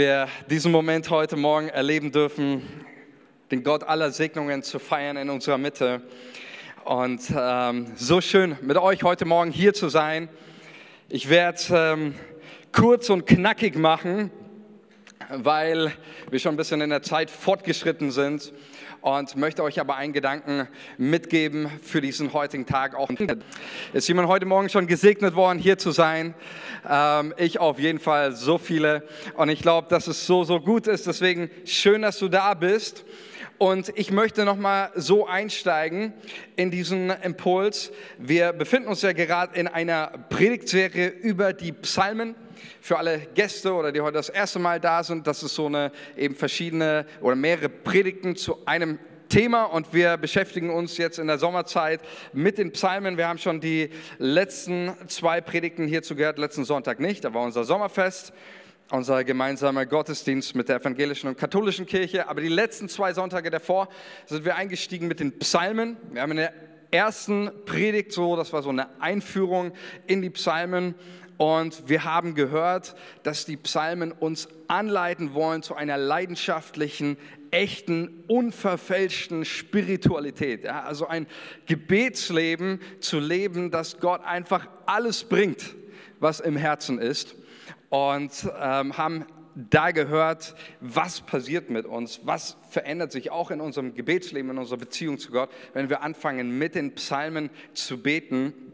wir 0.00 0.28
diesen 0.48 0.72
Moment 0.72 1.10
heute 1.10 1.36
Morgen 1.36 1.68
erleben 1.68 2.10
dürfen, 2.10 2.62
den 3.50 3.62
Gott 3.62 3.84
aller 3.84 4.10
Segnungen 4.12 4.62
zu 4.62 4.78
feiern 4.78 5.18
in 5.18 5.28
unserer 5.28 5.58
Mitte. 5.58 6.00
Und 6.86 7.20
ähm, 7.36 7.92
so 7.96 8.22
schön, 8.22 8.56
mit 8.62 8.78
euch 8.78 9.02
heute 9.02 9.26
Morgen 9.26 9.50
hier 9.50 9.74
zu 9.74 9.90
sein. 9.90 10.30
Ich 11.10 11.28
werde 11.28 11.60
ähm, 11.72 12.14
kurz 12.72 13.10
und 13.10 13.26
knackig 13.26 13.76
machen, 13.76 14.30
weil 15.28 15.92
wir 16.30 16.38
schon 16.38 16.54
ein 16.54 16.56
bisschen 16.56 16.80
in 16.80 16.90
der 16.90 17.02
Zeit 17.02 17.30
fortgeschritten 17.30 18.10
sind 18.10 18.52
und 19.00 19.36
möchte 19.36 19.62
euch 19.62 19.80
aber 19.80 19.96
einen 19.96 20.12
Gedanken 20.12 20.68
mitgeben 20.98 21.70
für 21.82 22.00
diesen 22.00 22.32
heutigen 22.32 22.66
Tag. 22.66 22.94
Auch 22.94 23.10
ist 23.92 24.08
jemand 24.08 24.28
heute 24.28 24.46
Morgen 24.46 24.68
schon 24.68 24.86
gesegnet 24.86 25.34
worden, 25.34 25.58
hier 25.58 25.78
zu 25.78 25.90
sein? 25.90 26.34
Ähm, 26.88 27.34
ich 27.36 27.60
auf 27.60 27.78
jeden 27.78 27.98
Fall, 27.98 28.32
so 28.32 28.58
viele. 28.58 29.06
Und 29.34 29.48
ich 29.48 29.62
glaube, 29.62 29.88
dass 29.88 30.06
es 30.06 30.26
so, 30.26 30.44
so 30.44 30.60
gut 30.60 30.86
ist. 30.86 31.06
Deswegen 31.06 31.50
schön, 31.64 32.02
dass 32.02 32.18
du 32.18 32.28
da 32.28 32.54
bist. 32.54 33.04
Und 33.58 33.92
ich 33.94 34.10
möchte 34.10 34.46
nochmal 34.46 34.90
so 34.94 35.26
einsteigen 35.26 36.14
in 36.56 36.70
diesen 36.70 37.10
Impuls. 37.10 37.92
Wir 38.16 38.54
befinden 38.54 38.88
uns 38.88 39.02
ja 39.02 39.12
gerade 39.12 39.54
in 39.58 39.68
einer 39.68 40.06
Predigtserie 40.30 41.08
über 41.08 41.52
die 41.52 41.72
Psalmen 41.72 42.34
für 42.80 42.98
alle 42.98 43.18
Gäste 43.34 43.72
oder 43.72 43.92
die 43.92 44.00
heute 44.00 44.14
das 44.14 44.28
erste 44.28 44.58
Mal 44.58 44.80
da 44.80 45.02
sind, 45.02 45.26
das 45.26 45.42
ist 45.42 45.54
so 45.54 45.66
eine 45.66 45.92
eben 46.16 46.34
verschiedene 46.34 47.06
oder 47.20 47.36
mehrere 47.36 47.68
Predigten 47.68 48.36
zu 48.36 48.66
einem 48.66 48.98
Thema 49.30 49.64
und 49.64 49.94
wir 49.94 50.16
beschäftigen 50.16 50.70
uns 50.70 50.96
jetzt 50.98 51.18
in 51.20 51.28
der 51.28 51.38
Sommerzeit 51.38 52.00
mit 52.32 52.58
den 52.58 52.72
Psalmen. 52.72 53.16
Wir 53.16 53.28
haben 53.28 53.38
schon 53.38 53.60
die 53.60 53.90
letzten 54.18 54.92
zwei 55.06 55.40
Predigten 55.40 55.86
hierzu 55.86 56.16
gehört, 56.16 56.36
letzten 56.38 56.64
Sonntag 56.64 56.98
nicht, 56.98 57.24
da 57.24 57.32
war 57.32 57.42
unser 57.42 57.62
Sommerfest, 57.62 58.32
unser 58.90 59.22
gemeinsamer 59.22 59.86
Gottesdienst 59.86 60.56
mit 60.56 60.68
der 60.68 60.80
evangelischen 60.80 61.28
und 61.28 61.38
katholischen 61.38 61.86
Kirche. 61.86 62.28
Aber 62.28 62.40
die 62.40 62.48
letzten 62.48 62.88
zwei 62.88 63.12
Sonntage 63.12 63.50
davor 63.50 63.88
sind 64.26 64.44
wir 64.44 64.56
eingestiegen 64.56 65.06
mit 65.06 65.20
den 65.20 65.38
Psalmen. 65.38 65.96
Wir 66.12 66.22
haben 66.22 66.32
in 66.32 66.38
der 66.38 66.52
ersten 66.90 67.50
Predigt 67.66 68.12
so, 68.12 68.34
das 68.34 68.52
war 68.52 68.62
so 68.62 68.70
eine 68.70 69.00
Einführung 69.00 69.72
in 70.08 70.22
die 70.22 70.30
Psalmen 70.30 70.96
und 71.40 71.88
wir 71.88 72.04
haben 72.04 72.34
gehört, 72.34 72.94
dass 73.22 73.46
die 73.46 73.56
Psalmen 73.56 74.12
uns 74.12 74.46
anleiten 74.68 75.32
wollen 75.32 75.62
zu 75.62 75.74
einer 75.74 75.96
leidenschaftlichen, 75.96 77.16
echten, 77.50 78.24
unverfälschten 78.28 79.46
Spiritualität. 79.46 80.64
Ja, 80.64 80.82
also 80.82 81.06
ein 81.06 81.26
Gebetsleben 81.64 82.78
zu 83.00 83.20
leben, 83.20 83.70
das 83.70 84.00
Gott 84.00 84.22
einfach 84.22 84.68
alles 84.84 85.24
bringt, 85.24 85.74
was 86.18 86.40
im 86.40 86.58
Herzen 86.58 86.98
ist. 86.98 87.34
Und 87.88 88.46
ähm, 88.60 88.98
haben 88.98 89.24
da 89.54 89.92
gehört, 89.92 90.54
was 90.82 91.22
passiert 91.22 91.70
mit 91.70 91.86
uns, 91.86 92.20
was 92.24 92.58
verändert 92.68 93.12
sich 93.12 93.30
auch 93.30 93.50
in 93.50 93.62
unserem 93.62 93.94
Gebetsleben, 93.94 94.50
in 94.50 94.58
unserer 94.58 94.78
Beziehung 94.78 95.18
zu 95.18 95.32
Gott, 95.32 95.48
wenn 95.72 95.88
wir 95.88 96.02
anfangen, 96.02 96.58
mit 96.58 96.74
den 96.74 96.94
Psalmen 96.96 97.48
zu 97.72 98.02
beten 98.02 98.69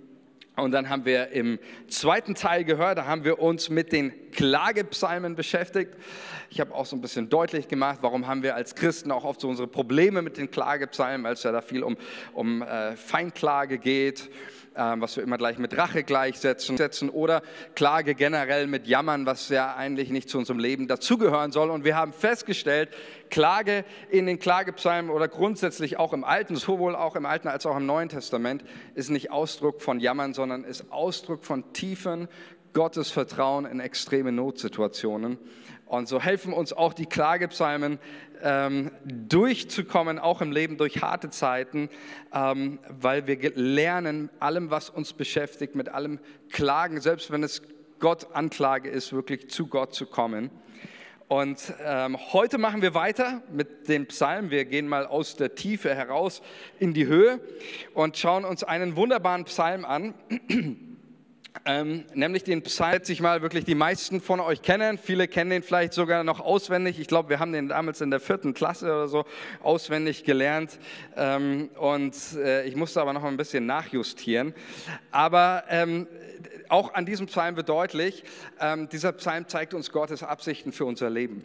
und 0.57 0.73
dann 0.73 0.89
haben 0.89 1.05
wir 1.05 1.29
im 1.29 1.59
zweiten 1.89 2.35
Teil 2.35 2.65
gehört, 2.65 2.99
da 2.99 3.07
haben 3.07 3.25
wir 3.25 3.41
uns 3.41 3.69
mit 3.69 3.93
den 3.93 4.31
Klagepsalmen 4.33 5.37
beschäftigt. 5.37 5.95
Ich 6.51 6.61
habe 6.61 6.75
auch 6.75 6.87
so 6.87 6.97
ein 6.97 7.03
bisschen 7.03 7.29
deutlich 7.29 7.69
gemacht, 7.69 7.99
warum 8.01 8.27
haben 8.27 8.43
wir 8.43 8.55
als 8.55 8.75
Christen 8.75 9.11
auch 9.11 9.25
oft 9.25 9.41
so 9.41 9.49
unsere 9.49 9.69
Probleme 9.69 10.23
mit 10.23 10.39
den 10.39 10.51
Klagepsalmen, 10.51 11.31
es 11.31 11.43
ja 11.43 11.53
da 11.53 11.61
viel 11.61 11.83
um, 11.83 11.97
um 12.33 12.63
äh, 12.63 12.97
Feinklage 12.97 13.79
geht 13.79 14.31
was 14.77 15.17
wir 15.17 15.23
immer 15.25 15.39
gleich 15.39 15.59
mit 15.59 15.77
Rache 15.77 16.05
gleichsetzen 16.05 17.11
oder 17.11 17.43
Klage 17.75 18.15
generell 18.15 18.67
mit 18.67 18.87
Jammern, 18.87 19.27
was 19.27 19.49
ja 19.49 19.75
eigentlich 19.75 20.11
nicht 20.11 20.29
zu 20.29 20.39
unserem 20.39 20.59
Leben 20.59 20.87
dazugehören 20.87 21.53
soll. 21.53 21.71
Und 21.71 21.85
wir 21.85 21.97
haben 21.97 22.13
festgestellt, 22.13 22.91
Klage 23.31 23.85
in 24.11 24.27
den 24.27 24.39
Klagepsalmen 24.39 25.11
oder 25.11 25.29
grundsätzlich 25.29 25.99
auch 25.99 26.13
im 26.13 26.25
Alten, 26.25 26.57
sowohl 26.57 26.95
auch 26.95 27.17
im 27.17 27.27
Alten 27.27 27.49
als 27.49 27.67
auch 27.67 27.77
im 27.77 27.87
Neuen 27.87 28.09
Testament, 28.09 28.65
ist 28.95 29.11
nicht 29.11 29.31
Ausdruck 29.31 29.83
von 29.83 30.01
Jammern, 30.01 30.35
sondern 30.35 30.65
ist 30.65 30.93
Ausdruck 30.93 31.45
von 31.45 31.73
tiefen 31.73 32.29
Gottesvertrauen 32.73 33.65
in 33.65 33.81
extreme 33.81 34.33
Notsituationen. 34.33 35.39
Und 35.87 36.09
so 36.09 36.21
helfen 36.21 36.53
uns 36.53 36.73
auch 36.73 36.93
die 36.93 37.07
Klagepsalmen 37.07 37.99
ähm, 38.43 38.91
durchzukommen, 39.05 40.19
auch 40.19 40.41
im 40.41 40.51
Leben 40.51 40.77
durch 40.77 41.01
harte 41.01 41.31
Zeiten, 41.31 41.89
ähm, 42.35 42.81
weil 42.89 43.27
wir 43.27 43.39
lernen, 43.55 44.29
allem, 44.41 44.71
was 44.71 44.91
uns 44.91 45.13
beschäftigt, 45.13 45.75
mit 45.77 45.89
allem 45.89 46.19
Klagen, 46.51 47.01
selbst 47.01 47.31
wenn 47.31 47.45
es 47.45 47.63
Gott 48.01 48.35
Anklage 48.35 48.91
ist, 48.91 49.13
wirklich 49.13 49.49
zu 49.49 49.69
Gott 49.69 49.95
zu 49.95 50.07
kommen. 50.07 50.51
Und 51.29 51.75
ähm, 51.85 52.17
heute 52.33 52.57
machen 52.57 52.83
wir 52.83 52.95
weiter 52.95 53.43
mit 53.51 53.89
den 53.89 54.07
Psalmen. 54.07 54.51
Wir 54.51 54.65
gehen 54.65 54.87
mal 54.87 55.07
aus 55.07 55.35
der 55.35 55.57
Tiefe 55.57 55.93
heraus 55.93 56.41
in 56.79 56.95
die 56.95 57.07
Höhe 57.07 57.41
und 57.95 58.17
schauen 58.17 58.45
uns 58.45 58.63
einen 58.63 58.95
wunderbaren 58.95 59.45
Psalm 59.45 59.85
an. 59.85 60.15
Ähm, 61.65 62.05
nämlich 62.15 62.45
den 62.45 62.63
Psalm, 62.63 63.03
sich 63.03 63.21
mal 63.21 63.43
wirklich 63.43 63.65
die 63.65 63.75
meisten 63.75 64.21
von 64.21 64.41
euch 64.41 64.63
kennen. 64.63 64.99
Viele 64.99 65.29
kennen 65.29 65.51
den 65.51 65.63
vielleicht 65.63 65.93
sogar 65.93 66.25
noch 66.25 66.41
auswendig. 66.41 67.01
Ich 67.01 67.09
glaube, 67.09 67.29
wir 67.29 67.41
haben 67.41 67.53
den 67.53 67.69
damals 67.69 68.01
in 68.01 68.11
der 68.11 68.21
vierten 68.21 68.55
Klasse 68.55 68.87
oder 68.87 69.09
so 69.09 69.25
auswendig 69.63 70.25
gelernt. 70.25 70.79
Ähm, 71.17 71.71
und 71.79 72.15
äh, 72.37 72.65
ich 72.67 72.77
musste 72.77 73.01
aber 73.01 73.13
noch 73.13 73.25
ein 73.25 73.37
bisschen 73.37 73.67
nachjustieren. 73.67 74.55
Aber 75.11 75.65
ähm, 75.69 76.07
auch 76.69 76.95
an 76.95 77.07
diesem 77.07 77.27
Psalm 77.27 77.57
wird 77.57 77.69
deutlich, 77.69 78.25
ähm, 78.61 78.89
dieser 78.89 79.13
Psalm 79.13 79.49
zeigt 79.49 79.75
uns 79.75 79.91
Gottes 79.91 80.23
Absichten 80.23 80.73
für 80.73 80.85
unser 80.85 81.11
Leben. 81.11 81.45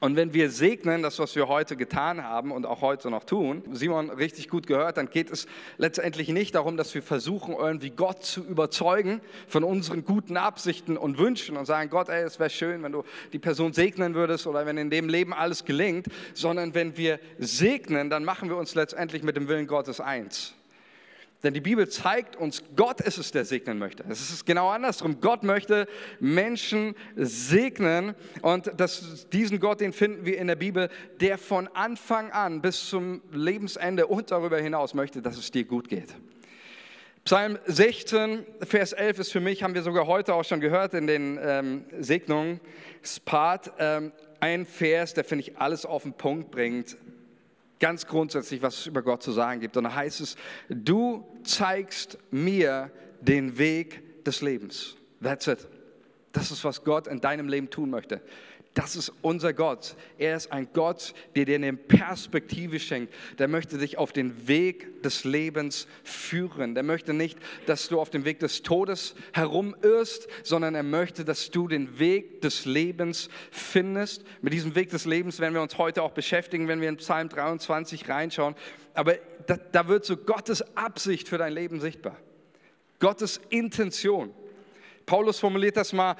Und 0.00 0.16
wenn 0.16 0.32
wir 0.32 0.50
segnen, 0.50 1.02
das, 1.02 1.18
was 1.18 1.36
wir 1.36 1.46
heute 1.46 1.76
getan 1.76 2.24
haben 2.24 2.52
und 2.52 2.64
auch 2.64 2.80
heute 2.80 3.10
noch 3.10 3.24
tun, 3.24 3.62
Simon 3.70 4.08
richtig 4.08 4.48
gut 4.48 4.66
gehört, 4.66 4.96
dann 4.96 5.10
geht 5.10 5.30
es 5.30 5.46
letztendlich 5.76 6.30
nicht 6.30 6.54
darum, 6.54 6.78
dass 6.78 6.94
wir 6.94 7.02
versuchen, 7.02 7.54
irgendwie 7.54 7.90
Gott 7.90 8.24
zu 8.24 8.42
überzeugen 8.42 9.20
von 9.46 9.62
unseren 9.62 10.06
guten 10.06 10.38
Absichten 10.38 10.96
und 10.96 11.18
Wünschen 11.18 11.58
und 11.58 11.66
sagen, 11.66 11.90
Gott, 11.90 12.08
ey, 12.08 12.22
es 12.22 12.40
wäre 12.40 12.48
schön, 12.48 12.82
wenn 12.82 12.92
du 12.92 13.04
die 13.34 13.38
Person 13.38 13.74
segnen 13.74 14.14
würdest 14.14 14.46
oder 14.46 14.64
wenn 14.64 14.78
in 14.78 14.88
dem 14.88 15.10
Leben 15.10 15.34
alles 15.34 15.66
gelingt, 15.66 16.06
sondern 16.32 16.74
wenn 16.74 16.96
wir 16.96 17.20
segnen, 17.38 18.08
dann 18.08 18.24
machen 18.24 18.48
wir 18.48 18.56
uns 18.56 18.74
letztendlich 18.74 19.22
mit 19.22 19.36
dem 19.36 19.48
Willen 19.48 19.66
Gottes 19.66 20.00
eins. 20.00 20.54
Denn 21.42 21.54
die 21.54 21.60
Bibel 21.60 21.88
zeigt 21.88 22.36
uns, 22.36 22.62
Gott 22.76 23.00
ist 23.00 23.16
es, 23.16 23.32
der 23.32 23.46
segnen 23.46 23.78
möchte. 23.78 24.04
Es 24.08 24.30
ist 24.30 24.44
genau 24.44 24.68
andersrum. 24.68 25.20
Gott 25.20 25.42
möchte 25.42 25.86
Menschen 26.18 26.94
segnen 27.16 28.14
und 28.42 28.70
das, 28.76 29.26
diesen 29.30 29.58
Gott, 29.58 29.80
den 29.80 29.94
finden 29.94 30.26
wir 30.26 30.38
in 30.38 30.48
der 30.48 30.56
Bibel, 30.56 30.90
der 31.20 31.38
von 31.38 31.68
Anfang 31.68 32.30
an 32.30 32.60
bis 32.60 32.86
zum 32.86 33.22
Lebensende 33.32 34.06
und 34.06 34.30
darüber 34.30 34.58
hinaus 34.58 34.92
möchte, 34.92 35.22
dass 35.22 35.38
es 35.38 35.50
dir 35.50 35.64
gut 35.64 35.88
geht. 35.88 36.14
Psalm 37.24 37.58
16, 37.66 38.44
Vers 38.62 38.92
11 38.92 39.18
ist 39.20 39.32
für 39.32 39.40
mich, 39.40 39.62
haben 39.62 39.74
wir 39.74 39.82
sogar 39.82 40.06
heute 40.06 40.34
auch 40.34 40.44
schon 40.44 40.60
gehört 40.60 40.94
in 40.94 41.06
den 41.06 41.38
ähm, 41.42 41.84
Segnungen, 42.00 42.60
ähm, 43.78 44.12
ein 44.40 44.64
Vers, 44.64 45.14
der, 45.14 45.24
finde 45.24 45.44
ich, 45.44 45.58
alles 45.58 45.84
auf 45.84 46.02
den 46.02 46.14
Punkt 46.14 46.50
bringt, 46.50 46.96
ganz 47.80 48.06
grundsätzlich, 48.06 48.62
was 48.62 48.78
es 48.78 48.86
über 48.86 49.02
Gott 49.02 49.22
zu 49.22 49.32
sagen 49.32 49.60
gibt. 49.60 49.76
Und 49.76 49.84
da 49.84 49.94
heißt 49.94 50.20
es, 50.20 50.36
du 50.68 51.26
zeigst 51.42 52.18
mir 52.30 52.90
den 53.20 53.58
Weg 53.58 54.24
des 54.24 54.42
Lebens. 54.42 54.96
That's 55.22 55.46
it. 55.46 55.66
Das 56.32 56.50
ist, 56.50 56.64
was 56.64 56.84
Gott 56.84 57.08
in 57.08 57.20
deinem 57.20 57.48
Leben 57.48 57.70
tun 57.70 57.90
möchte. 57.90 58.22
Das 58.74 58.94
ist 58.94 59.12
unser 59.20 59.52
Gott. 59.52 59.96
Er 60.16 60.36
ist 60.36 60.52
ein 60.52 60.68
Gott, 60.72 61.12
der 61.34 61.44
dir 61.44 61.56
eine 61.56 61.72
Perspektive 61.72 62.78
schenkt. 62.78 63.12
Der 63.40 63.48
möchte 63.48 63.78
dich 63.78 63.98
auf 63.98 64.12
den 64.12 64.46
Weg 64.46 65.02
des 65.02 65.24
Lebens 65.24 65.88
führen. 66.04 66.76
Der 66.76 66.84
möchte 66.84 67.12
nicht, 67.12 67.36
dass 67.66 67.88
du 67.88 68.00
auf 68.00 68.10
dem 68.10 68.24
Weg 68.24 68.38
des 68.38 68.62
Todes 68.62 69.16
herumirrst, 69.32 70.28
sondern 70.44 70.76
er 70.76 70.84
möchte, 70.84 71.24
dass 71.24 71.50
du 71.50 71.66
den 71.66 71.98
Weg 71.98 72.42
des 72.42 72.64
Lebens 72.64 73.28
findest. 73.50 74.24
Mit 74.40 74.52
diesem 74.52 74.76
Weg 74.76 74.90
des 74.90 75.04
Lebens 75.04 75.40
werden 75.40 75.54
wir 75.54 75.62
uns 75.62 75.76
heute 75.76 76.04
auch 76.04 76.12
beschäftigen, 76.12 76.68
wenn 76.68 76.80
wir 76.80 76.90
in 76.90 76.98
Psalm 76.98 77.28
23 77.28 78.08
reinschauen. 78.08 78.54
Aber 78.94 79.16
da, 79.48 79.56
da 79.56 79.88
wird 79.88 80.04
so 80.04 80.16
Gottes 80.16 80.62
Absicht 80.76 81.28
für 81.28 81.38
dein 81.38 81.54
Leben 81.54 81.80
sichtbar. 81.80 82.16
Gottes 83.00 83.40
Intention. 83.48 84.32
Paulus 85.06 85.40
formuliert 85.40 85.76
das 85.76 85.92
mal 85.92 86.14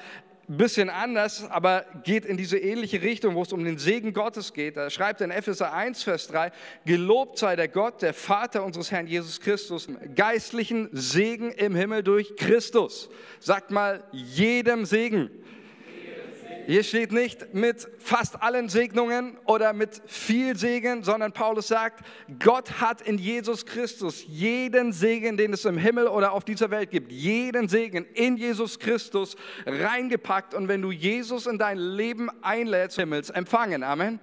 ein 0.49 0.57
bisschen 0.57 0.89
anders, 0.89 1.49
aber 1.49 1.85
geht 2.03 2.25
in 2.25 2.35
diese 2.35 2.57
ähnliche 2.57 3.01
Richtung, 3.01 3.35
wo 3.35 3.43
es 3.43 3.53
um 3.53 3.63
den 3.63 3.77
Segen 3.77 4.13
Gottes 4.13 4.53
geht. 4.53 4.75
Da 4.75 4.89
schreibt 4.89 5.21
er 5.21 5.25
in 5.25 5.31
Epheser 5.31 5.71
1, 5.73 6.03
Vers 6.03 6.27
3, 6.27 6.51
gelobt 6.85 7.37
sei 7.37 7.55
der 7.55 7.67
Gott, 7.67 8.01
der 8.01 8.13
Vater 8.13 8.63
unseres 8.63 8.91
Herrn 8.91 9.07
Jesus 9.07 9.39
Christus, 9.39 9.87
geistlichen 10.15 10.89
Segen 10.91 11.51
im 11.51 11.75
Himmel 11.75 12.03
durch 12.03 12.35
Christus. 12.35 13.09
Sagt 13.39 13.71
mal, 13.71 14.03
jedem 14.11 14.85
Segen. 14.85 15.29
Hier 16.67 16.83
steht 16.83 17.11
nicht 17.11 17.53
mit 17.53 17.87
fast 17.97 18.41
allen 18.41 18.69
Segnungen 18.69 19.37
oder 19.45 19.73
mit 19.73 20.01
viel 20.05 20.55
Segen, 20.55 21.03
sondern 21.03 21.31
Paulus 21.31 21.67
sagt, 21.67 22.05
Gott 22.39 22.79
hat 22.79 23.01
in 23.01 23.17
Jesus 23.17 23.65
Christus 23.65 24.23
jeden 24.27 24.93
Segen, 24.93 25.37
den 25.37 25.53
es 25.53 25.65
im 25.65 25.77
Himmel 25.77 26.07
oder 26.07 26.31
auf 26.31 26.45
dieser 26.45 26.71
Welt 26.71 26.91
gibt, 26.91 27.11
jeden 27.11 27.67
Segen 27.67 28.05
in 28.13 28.37
Jesus 28.37 28.79
Christus 28.79 29.35
reingepackt. 29.65 30.53
Und 30.53 30.67
wenn 30.67 30.81
du 30.81 30.91
Jesus 30.91 31.47
in 31.47 31.57
dein 31.57 31.77
Leben 31.77 32.29
einlädst, 32.41 32.97
Himmels 32.97 33.29
empfangen. 33.29 33.83
Amen. 33.83 34.19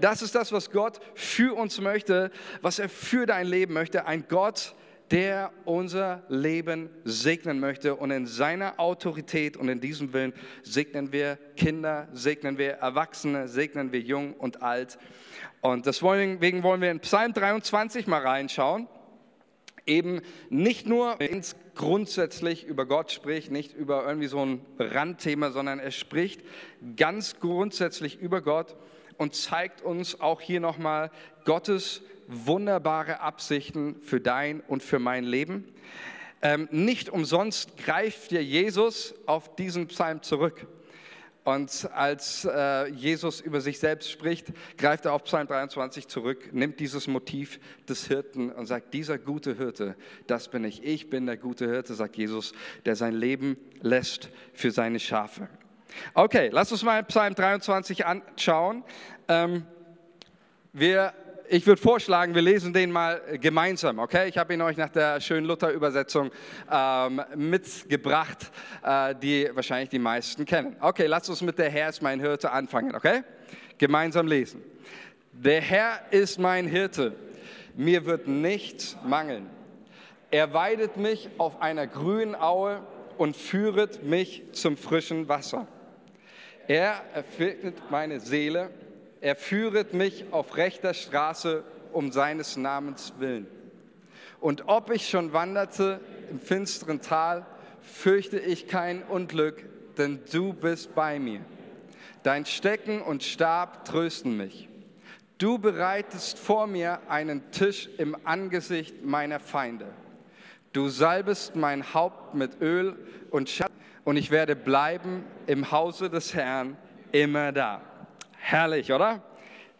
Das 0.00 0.22
ist 0.22 0.34
das, 0.34 0.52
was 0.52 0.70
Gott 0.70 1.00
für 1.14 1.54
uns 1.54 1.80
möchte, 1.80 2.30
was 2.60 2.78
er 2.78 2.88
für 2.88 3.26
dein 3.26 3.46
Leben 3.46 3.74
möchte. 3.74 4.06
Ein 4.06 4.24
Gott, 4.28 4.74
der 5.12 5.52
unser 5.66 6.22
Leben 6.28 6.88
segnen 7.04 7.60
möchte. 7.60 7.94
Und 7.94 8.10
in 8.10 8.26
seiner 8.26 8.80
Autorität 8.80 9.58
und 9.58 9.68
in 9.68 9.80
diesem 9.80 10.14
Willen 10.14 10.32
segnen 10.62 11.12
wir 11.12 11.38
Kinder, 11.56 12.08
segnen 12.12 12.56
wir 12.56 12.72
Erwachsene, 12.72 13.46
segnen 13.46 13.92
wir 13.92 14.00
jung 14.00 14.32
und 14.32 14.62
alt. 14.62 14.98
Und 15.60 15.84
deswegen 15.84 16.62
wollen 16.62 16.80
wir 16.80 16.90
in 16.90 17.00
Psalm 17.00 17.34
23 17.34 18.06
mal 18.06 18.22
reinschauen. 18.22 18.88
Eben 19.84 20.22
nicht 20.48 20.86
nur 20.86 21.20
ins 21.20 21.56
grundsätzlich 21.74 22.64
über 22.64 22.86
Gott 22.86 23.10
spricht, 23.10 23.50
nicht 23.50 23.74
über 23.74 24.06
irgendwie 24.06 24.28
so 24.28 24.44
ein 24.44 24.64
Randthema, 24.78 25.50
sondern 25.50 25.78
er 25.78 25.90
spricht 25.90 26.40
ganz 26.96 27.38
grundsätzlich 27.38 28.18
über 28.18 28.40
Gott 28.40 28.76
und 29.18 29.34
zeigt 29.34 29.82
uns 29.82 30.20
auch 30.20 30.40
hier 30.40 30.60
nochmal 30.60 31.10
Gottes 31.44 32.02
wunderbare 32.26 33.20
Absichten 33.20 33.96
für 34.02 34.20
dein 34.20 34.60
und 34.60 34.82
für 34.82 34.98
mein 34.98 35.24
Leben. 35.24 35.64
Ähm, 36.42 36.68
nicht 36.70 37.08
umsonst 37.08 37.76
greift 37.76 38.30
dir 38.30 38.42
Jesus 38.42 39.14
auf 39.26 39.54
diesen 39.54 39.86
Psalm 39.88 40.22
zurück. 40.22 40.66
Und 41.44 41.90
als 41.92 42.44
äh, 42.44 42.88
Jesus 42.90 43.40
über 43.40 43.60
sich 43.60 43.80
selbst 43.80 44.10
spricht, 44.10 44.52
greift 44.78 45.06
er 45.06 45.12
auf 45.12 45.24
Psalm 45.24 45.48
23 45.48 46.06
zurück, 46.06 46.52
nimmt 46.52 46.78
dieses 46.78 47.08
Motiv 47.08 47.58
des 47.88 48.06
Hirten 48.06 48.52
und 48.52 48.66
sagt, 48.66 48.94
dieser 48.94 49.18
gute 49.18 49.56
Hirte, 49.56 49.96
das 50.28 50.48
bin 50.48 50.62
ich. 50.64 50.84
Ich 50.84 51.10
bin 51.10 51.26
der 51.26 51.36
gute 51.36 51.66
Hirte, 51.66 51.94
sagt 51.94 52.16
Jesus, 52.16 52.52
der 52.84 52.94
sein 52.94 53.14
Leben 53.14 53.56
lässt 53.80 54.30
für 54.52 54.70
seine 54.70 55.00
Schafe. 55.00 55.48
Okay, 56.14 56.48
lass 56.52 56.70
uns 56.70 56.84
mal 56.84 57.02
Psalm 57.04 57.34
23 57.34 58.06
anschauen. 58.06 58.84
Ähm, 59.26 59.66
wir 60.72 61.12
ich 61.48 61.66
würde 61.66 61.80
vorschlagen, 61.80 62.34
wir 62.34 62.42
lesen 62.42 62.72
den 62.72 62.90
mal 62.90 63.20
gemeinsam, 63.40 63.98
okay? 63.98 64.28
Ich 64.28 64.38
habe 64.38 64.54
ihn 64.54 64.62
euch 64.62 64.76
nach 64.76 64.88
der 64.88 65.20
schönen 65.20 65.46
Luther-Übersetzung 65.46 66.30
ähm, 66.70 67.22
mitgebracht, 67.36 68.50
äh, 68.82 69.14
die 69.14 69.50
wahrscheinlich 69.52 69.90
die 69.90 69.98
meisten 69.98 70.44
kennen. 70.44 70.76
Okay, 70.80 71.06
lasst 71.06 71.28
uns 71.28 71.42
mit 71.42 71.58
Der 71.58 71.70
Herr 71.70 71.88
ist 71.88 72.02
mein 72.02 72.20
Hirte 72.20 72.50
anfangen, 72.50 72.94
okay? 72.94 73.22
Gemeinsam 73.78 74.26
lesen. 74.26 74.62
Der 75.32 75.60
Herr 75.60 76.00
ist 76.10 76.38
mein 76.38 76.66
Hirte, 76.66 77.14
mir 77.74 78.04
wird 78.06 78.28
nichts 78.28 78.96
mangeln. 79.04 79.48
Er 80.30 80.54
weidet 80.54 80.96
mich 80.96 81.28
auf 81.38 81.60
einer 81.60 81.86
grünen 81.86 82.34
Aue 82.34 82.80
und 83.18 83.36
führet 83.36 84.02
mich 84.04 84.42
zum 84.52 84.76
frischen 84.76 85.28
Wasser. 85.28 85.66
Er 86.68 87.02
erfüllt 87.14 87.90
meine 87.90 88.20
Seele 88.20 88.70
er 89.22 89.36
führet 89.36 89.94
mich 89.94 90.26
auf 90.32 90.56
rechter 90.56 90.94
Straße 90.94 91.62
um 91.92 92.10
seines 92.10 92.56
Namens 92.56 93.14
willen. 93.18 93.46
Und 94.40 94.64
ob 94.66 94.90
ich 94.90 95.08
schon 95.08 95.32
wanderte 95.32 96.00
im 96.30 96.40
finsteren 96.40 97.00
Tal, 97.00 97.46
fürchte 97.80 98.38
ich 98.40 98.66
kein 98.66 99.04
Unglück, 99.04 99.64
denn 99.96 100.20
du 100.32 100.52
bist 100.52 100.96
bei 100.96 101.20
mir. 101.20 101.40
Dein 102.24 102.46
Stecken 102.46 103.00
und 103.00 103.22
Stab 103.22 103.84
trösten 103.84 104.36
mich. 104.36 104.68
Du 105.38 105.58
bereitest 105.58 106.38
vor 106.38 106.66
mir 106.66 106.98
einen 107.08 107.48
Tisch 107.52 107.88
im 107.98 108.16
Angesicht 108.24 109.04
meiner 109.04 109.38
Feinde. 109.38 109.86
Du 110.72 110.88
salbest 110.88 111.54
mein 111.54 111.94
Haupt 111.94 112.34
mit 112.34 112.60
Öl 112.60 112.96
und 113.30 113.48
Schatten, 113.48 113.72
und 114.04 114.16
ich 114.16 114.32
werde 114.32 114.56
bleiben 114.56 115.24
im 115.46 115.70
Hause 115.70 116.10
des 116.10 116.34
Herrn 116.34 116.76
immer 117.12 117.52
da. 117.52 117.82
Herrlich, 118.44 118.92
oder? 118.92 119.22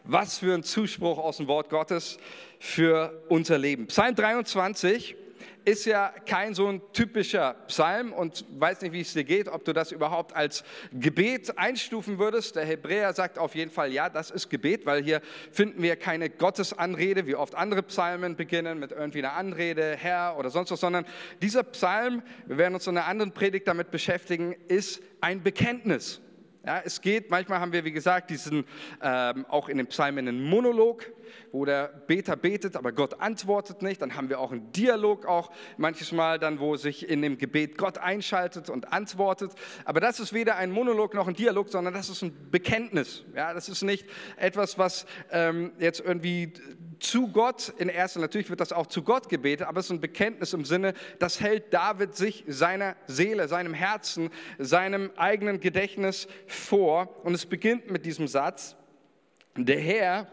Was 0.05 0.39
für 0.39 0.55
ein 0.55 0.63
Zuspruch 0.63 1.19
aus 1.19 1.39
dem 1.39 1.49
Wort 1.49 1.69
Gottes 1.69 2.17
für 2.61 3.25
unser 3.29 3.59
Leben. 3.59 3.89
Psalm 3.89 4.15
23 4.15 5.17
ist 5.65 5.85
ja 5.85 6.15
kein 6.27 6.55
so 6.55 6.69
ein 6.69 6.81
typischer 6.93 7.55
Psalm 7.67 8.13
und 8.13 8.45
weiß 8.57 8.83
nicht, 8.83 8.93
wie 8.93 9.01
es 9.01 9.13
dir 9.15 9.25
geht, 9.25 9.49
ob 9.49 9.65
du 9.65 9.73
das 9.73 9.91
überhaupt 9.91 10.35
als 10.37 10.63
Gebet 10.93 11.59
einstufen 11.59 12.21
würdest. 12.21 12.55
Der 12.55 12.65
Hebräer 12.65 13.13
sagt 13.15 13.37
auf 13.37 13.57
jeden 13.57 13.73
Fall, 13.73 13.93
ja, 13.93 14.09
das 14.09 14.31
ist 14.31 14.49
Gebet, 14.49 14.87
weil 14.87 15.03
hier 15.03 15.21
finden 15.51 15.83
wir 15.83 15.97
keine 15.97 16.31
Gottesanrede, 16.31 17.27
wie 17.27 17.35
oft 17.35 17.57
andere 17.57 17.83
Psalmen 17.83 18.37
beginnen 18.37 18.79
mit 18.79 18.93
irgendwie 18.93 19.19
einer 19.19 19.35
Anrede, 19.35 19.97
Herr 19.97 20.39
oder 20.39 20.51
sonst 20.51 20.71
was, 20.71 20.81
sondern 20.81 21.05
dieser 21.43 21.65
Psalm, 21.65 22.23
wir 22.47 22.59
werden 22.59 22.75
uns 22.75 22.87
in 22.87 22.97
einer 22.97 23.09
anderen 23.09 23.33
Predigt 23.33 23.67
damit 23.67 23.91
beschäftigen, 23.91 24.55
ist 24.69 25.03
ein 25.21 25.43
Bekenntnis. 25.43 26.21
Ja, 26.65 26.81
es 26.85 27.01
geht, 27.01 27.29
manchmal 27.29 27.59
haben 27.59 27.73
wir, 27.73 27.85
wie 27.85 27.91
gesagt, 27.91 28.31
diesen 28.31 28.65
ähm, 29.03 29.45
auch 29.49 29.69
in 29.69 29.79
den 29.79 29.89
Psalmen 29.89 30.29
einen 30.29 30.45
Monolog, 30.45 31.11
wo 31.51 31.65
der 31.65 31.89
Beter 32.07 32.37
betet, 32.37 32.77
aber 32.77 32.93
Gott 32.93 33.21
antwortet 33.21 33.83
nicht. 33.83 34.01
Dann 34.03 34.17
haben 34.17 34.29
wir 34.29 34.41
auch 34.41 34.53
einen 34.53 34.73
Dialog 34.73 35.27
auch 35.27 35.51
manches 35.77 36.13
Mal 36.13 36.39
dann, 36.39 36.61
wo 36.61 36.77
sich 36.77 37.09
in 37.09 37.23
dem 37.23 37.39
Gebet 37.39 37.79
Gott 37.79 37.99
einschaltet 37.99 38.71
und 38.71 38.93
antwortet. 38.93 39.53
Aber 39.85 40.01
das 40.01 40.21
ist 40.21 40.33
weder 40.33 40.57
ein 40.57 40.71
Monolog 40.71 41.15
noch 41.15 41.29
ein 41.29 41.35
Dialog, 41.35 41.69
sondern 41.69 41.95
das 41.95 42.09
ist 42.09 42.23
ein 42.23 42.51
Bekenntnis. 42.51 43.25
Ja, 43.35 43.55
das 43.55 43.69
ist 43.69 43.83
nicht 43.83 44.07
etwas, 44.37 44.79
was 44.79 45.07
ähm, 45.31 45.73
jetzt 45.79 46.01
irgendwie 46.01 46.53
zu 47.03 47.29
Gott 47.29 47.73
in 47.79 47.89
erster, 47.89 48.21
natürlich 48.21 48.49
wird 48.49 48.61
das 48.61 48.73
auch 48.73 48.87
zu 48.87 49.03
Gott 49.03 49.29
gebetet, 49.29 49.67
aber 49.67 49.81
es 49.81 49.87
ist 49.87 49.93
ein 49.93 50.01
Bekenntnis 50.01 50.53
im 50.53 50.65
Sinne, 50.65 50.95
das 51.19 51.41
hält 51.41 51.75
David 51.75 52.15
sich 52.15 52.45
seiner 52.47 52.97
Seele, 53.07 53.49
seinem 53.49 53.75
Herzen, 53.75 54.31
seinem 54.59 55.11
eigenen 55.17 55.61
Gedächtnis 55.61 56.29
vor. 56.47 57.15
Und 57.25 57.35
es 57.35 57.47
beginnt 57.47 57.91
mit 57.91 58.07
diesem 58.07 58.29
Satz, 58.29 58.77
der 59.57 59.81
Herr 59.81 60.27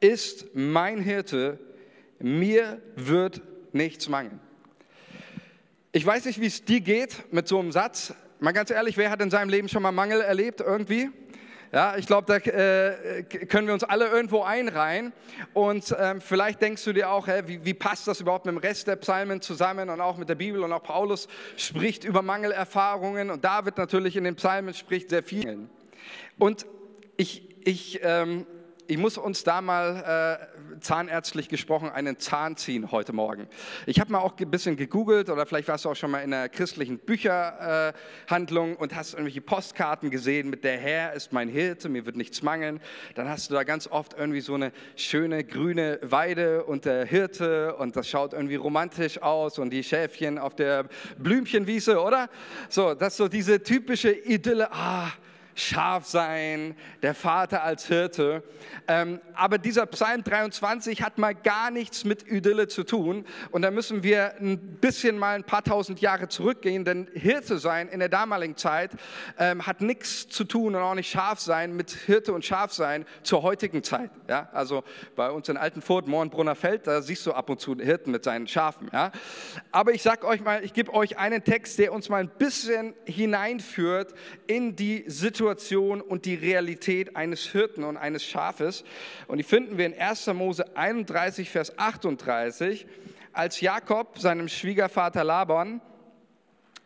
ist 0.00 0.54
mein 0.54 1.00
Hirte, 1.00 1.58
mir 2.18 2.80
wird 2.96 3.42
nichts 3.72 4.08
mangeln. 4.08 4.40
Ich 5.92 6.04
weiß 6.06 6.26
nicht, 6.26 6.40
wie 6.40 6.46
es 6.46 6.64
dir 6.64 6.80
geht 6.80 7.32
mit 7.32 7.48
so 7.48 7.58
einem 7.58 7.72
Satz. 7.72 8.14
Mal 8.38 8.52
ganz 8.52 8.70
ehrlich, 8.70 8.96
wer 8.96 9.10
hat 9.10 9.20
in 9.20 9.30
seinem 9.30 9.48
Leben 9.48 9.68
schon 9.68 9.82
mal 9.82 9.92
Mangel 9.92 10.20
erlebt 10.20 10.60
irgendwie? 10.60 11.10
Ja, 11.72 11.96
ich 11.96 12.06
glaube, 12.06 12.26
da 12.26 12.36
äh, 12.36 13.22
können 13.22 13.68
wir 13.68 13.74
uns 13.74 13.84
alle 13.84 14.08
irgendwo 14.08 14.42
einreihen. 14.42 15.12
Und 15.52 15.94
ähm, 15.98 16.20
vielleicht 16.20 16.60
denkst 16.60 16.82
du 16.84 16.92
dir 16.92 17.10
auch, 17.10 17.28
hä, 17.28 17.42
wie, 17.46 17.64
wie, 17.64 17.74
passt 17.74 18.08
das 18.08 18.20
überhaupt 18.20 18.44
mit 18.44 18.54
dem 18.54 18.58
Rest 18.58 18.88
der 18.88 18.96
Psalmen 18.96 19.40
zusammen 19.40 19.88
und 19.88 20.00
auch 20.00 20.16
mit 20.16 20.28
der 20.28 20.34
Bibel? 20.34 20.64
Und 20.64 20.72
auch 20.72 20.82
Paulus 20.82 21.28
spricht 21.56 22.04
über 22.04 22.22
Mangelerfahrungen 22.22 23.30
und 23.30 23.44
David 23.44 23.78
natürlich 23.78 24.16
in 24.16 24.24
den 24.24 24.34
Psalmen 24.34 24.74
spricht 24.74 25.10
sehr 25.10 25.22
viel. 25.22 25.68
Und 26.38 26.66
ich, 27.16 27.48
ich 27.64 28.00
ähm, 28.02 28.46
ich 28.90 28.98
muss 28.98 29.16
uns 29.18 29.44
da 29.44 29.60
mal 29.60 30.40
äh, 30.74 30.80
zahnärztlich 30.80 31.48
gesprochen 31.48 31.90
einen 31.90 32.18
Zahn 32.18 32.56
ziehen 32.56 32.90
heute 32.90 33.12
Morgen. 33.12 33.46
Ich 33.86 34.00
habe 34.00 34.10
mal 34.10 34.18
auch 34.18 34.36
ein 34.36 34.50
bisschen 34.50 34.74
gegoogelt 34.74 35.30
oder 35.30 35.46
vielleicht 35.46 35.68
warst 35.68 35.84
du 35.84 35.90
auch 35.90 35.94
schon 35.94 36.10
mal 36.10 36.22
in 36.22 36.34
einer 36.34 36.48
christlichen 36.48 36.98
Bücherhandlung 36.98 38.72
äh, 38.72 38.76
und 38.78 38.96
hast 38.96 39.12
irgendwelche 39.12 39.42
Postkarten 39.42 40.10
gesehen 40.10 40.50
mit 40.50 40.64
der 40.64 40.76
Herr 40.76 41.12
ist 41.12 41.32
mein 41.32 41.48
Hirte, 41.48 41.88
mir 41.88 42.04
wird 42.04 42.16
nichts 42.16 42.42
mangeln. 42.42 42.80
Dann 43.14 43.28
hast 43.28 43.48
du 43.48 43.54
da 43.54 43.62
ganz 43.62 43.86
oft 43.86 44.14
irgendwie 44.14 44.40
so 44.40 44.54
eine 44.54 44.72
schöne 44.96 45.44
grüne 45.44 46.00
Weide 46.02 46.64
und 46.64 46.84
der 46.84 47.04
Hirte 47.04 47.76
und 47.76 47.94
das 47.94 48.08
schaut 48.08 48.32
irgendwie 48.32 48.56
romantisch 48.56 49.22
aus 49.22 49.60
und 49.60 49.70
die 49.70 49.84
Schäfchen 49.84 50.36
auf 50.36 50.56
der 50.56 50.86
Blümchenwiese, 51.16 52.02
oder? 52.02 52.28
So, 52.68 52.94
das 52.94 53.12
ist 53.12 53.18
so 53.18 53.28
diese 53.28 53.62
typische 53.62 54.10
Idylle. 54.10 54.72
Ah, 54.72 55.12
Schaf 55.54 56.06
sein, 56.06 56.74
der 57.02 57.14
Vater 57.14 57.62
als 57.62 57.86
Hirte. 57.86 58.42
Ähm, 58.88 59.20
aber 59.34 59.58
dieser 59.58 59.86
Psalm 59.86 60.22
23 60.22 61.02
hat 61.02 61.18
mal 61.18 61.34
gar 61.34 61.70
nichts 61.70 62.04
mit 62.04 62.26
Idylle 62.26 62.68
zu 62.68 62.84
tun. 62.84 63.24
Und 63.50 63.62
da 63.62 63.70
müssen 63.70 64.02
wir 64.02 64.34
ein 64.40 64.58
bisschen 64.58 65.18
mal 65.18 65.34
ein 65.34 65.44
paar 65.44 65.64
tausend 65.64 66.00
Jahre 66.00 66.28
zurückgehen, 66.28 66.84
denn 66.84 67.08
Hirte 67.14 67.58
sein 67.58 67.88
in 67.88 68.00
der 68.00 68.08
damaligen 68.08 68.56
Zeit 68.56 68.92
ähm, 69.38 69.66
hat 69.66 69.80
nichts 69.80 70.28
zu 70.28 70.44
tun 70.44 70.74
und 70.74 70.82
auch 70.82 70.94
nicht 70.94 71.10
Schaf 71.10 71.40
sein 71.40 71.74
mit 71.74 71.90
Hirte 71.90 72.32
und 72.32 72.44
Schaf 72.44 72.72
sein 72.72 73.04
zur 73.22 73.42
heutigen 73.42 73.82
Zeit. 73.82 74.10
Ja? 74.28 74.48
Also 74.52 74.84
bei 75.16 75.30
uns 75.30 75.48
in 75.48 75.56
Altenfurt, 75.56 76.06
Mohrenbrunner 76.06 76.54
Feld, 76.54 76.86
da 76.86 77.02
siehst 77.02 77.26
du 77.26 77.32
ab 77.32 77.50
und 77.50 77.60
zu 77.60 77.76
Hirten 77.76 78.10
mit 78.10 78.24
seinen 78.24 78.46
Schafen. 78.46 78.90
Ja? 78.92 79.12
Aber 79.72 79.92
ich 79.92 80.02
sag 80.02 80.24
euch 80.24 80.40
mal, 80.42 80.64
ich 80.64 80.72
gebe 80.72 80.92
euch 80.92 81.18
einen 81.18 81.44
Text, 81.44 81.78
der 81.78 81.92
uns 81.92 82.08
mal 82.08 82.18
ein 82.18 82.28
bisschen 82.28 82.94
hineinführt 83.04 84.14
in 84.46 84.76
die 84.76 85.04
Situation, 85.06 85.39
Situation 85.40 86.02
und 86.02 86.26
die 86.26 86.34
Realität 86.34 87.16
eines 87.16 87.46
Hirten 87.46 87.82
und 87.82 87.96
eines 87.96 88.22
Schafes. 88.22 88.84
Und 89.26 89.38
die 89.38 89.42
finden 89.42 89.78
wir 89.78 89.86
in 89.86 89.98
1. 89.98 90.26
Mose 90.34 90.76
31, 90.76 91.48
Vers 91.48 91.78
38, 91.78 92.86
als 93.32 93.62
Jakob 93.62 94.18
seinem 94.18 94.48
Schwiegervater 94.48 95.24
Laban 95.24 95.80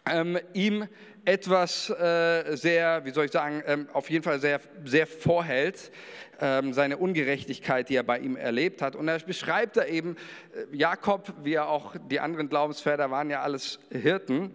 ähm, 0.09 0.39
ihm 0.53 0.87
etwas 1.25 1.91
äh, 1.91 2.55
sehr, 2.55 3.05
wie 3.05 3.11
soll 3.11 3.25
ich 3.25 3.33
sagen, 3.33 3.61
ähm, 3.67 3.89
auf 3.93 4.09
jeden 4.09 4.23
Fall 4.23 4.39
sehr, 4.39 4.61
sehr 4.85 5.09
vorhält, 5.09 5.91
ähm, 6.41 6.73
seine 6.73 6.99
Ungerechtigkeit, 6.99 7.89
die 7.89 7.97
er 7.97 8.05
bei 8.05 8.21
ihm 8.21 8.37
erlebt 8.37 8.83
hat. 8.83 8.95
Und 8.95 9.09
er 9.09 9.19
beschreibt 9.19 9.79
da 9.79 9.85
eben, 9.85 10.15
äh, 10.55 10.77
Jakob, 10.77 11.33
wie 11.43 11.55
er 11.55 11.69
auch 11.69 11.97
die 12.09 12.21
anderen 12.21 12.49
Glaubensväter 12.49 13.11
waren 13.11 13.31
ja 13.31 13.43
alles 13.43 13.81
Hirten. 13.91 14.53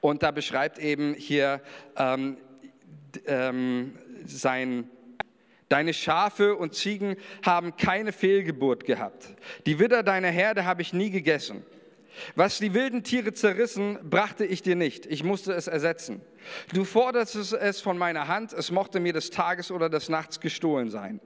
Und 0.00 0.22
da 0.22 0.30
beschreibt 0.30 0.78
eben 0.78 1.14
hier 1.14 1.60
ähm, 1.96 2.36
ähm, 3.26 3.96
sein 4.26 4.90
Deine 5.68 5.92
Schafe 5.92 6.56
und 6.56 6.74
Ziegen 6.74 7.16
haben 7.44 7.76
keine 7.76 8.12
Fehlgeburt 8.12 8.86
gehabt. 8.86 9.28
Die 9.66 9.78
Widder 9.78 10.02
deiner 10.02 10.30
Herde 10.30 10.64
habe 10.64 10.80
ich 10.80 10.94
nie 10.94 11.10
gegessen. 11.10 11.62
Was 12.34 12.58
die 12.58 12.74
wilden 12.74 13.04
Tiere 13.04 13.32
zerrissen, 13.32 13.98
brachte 14.02 14.44
ich 14.44 14.62
dir 14.62 14.76
nicht. 14.76 15.06
Ich 15.06 15.22
musste 15.22 15.52
es 15.52 15.66
ersetzen. 15.66 16.22
Du 16.72 16.84
fordertest 16.84 17.52
es 17.52 17.80
von 17.80 17.98
meiner 17.98 18.28
Hand, 18.28 18.52
es 18.52 18.70
mochte 18.70 19.00
mir 19.00 19.12
des 19.12 19.30
Tages 19.30 19.70
oder 19.70 19.88
des 19.88 20.08
Nachts 20.08 20.40
gestohlen 20.40 20.90
sein. 20.90 21.20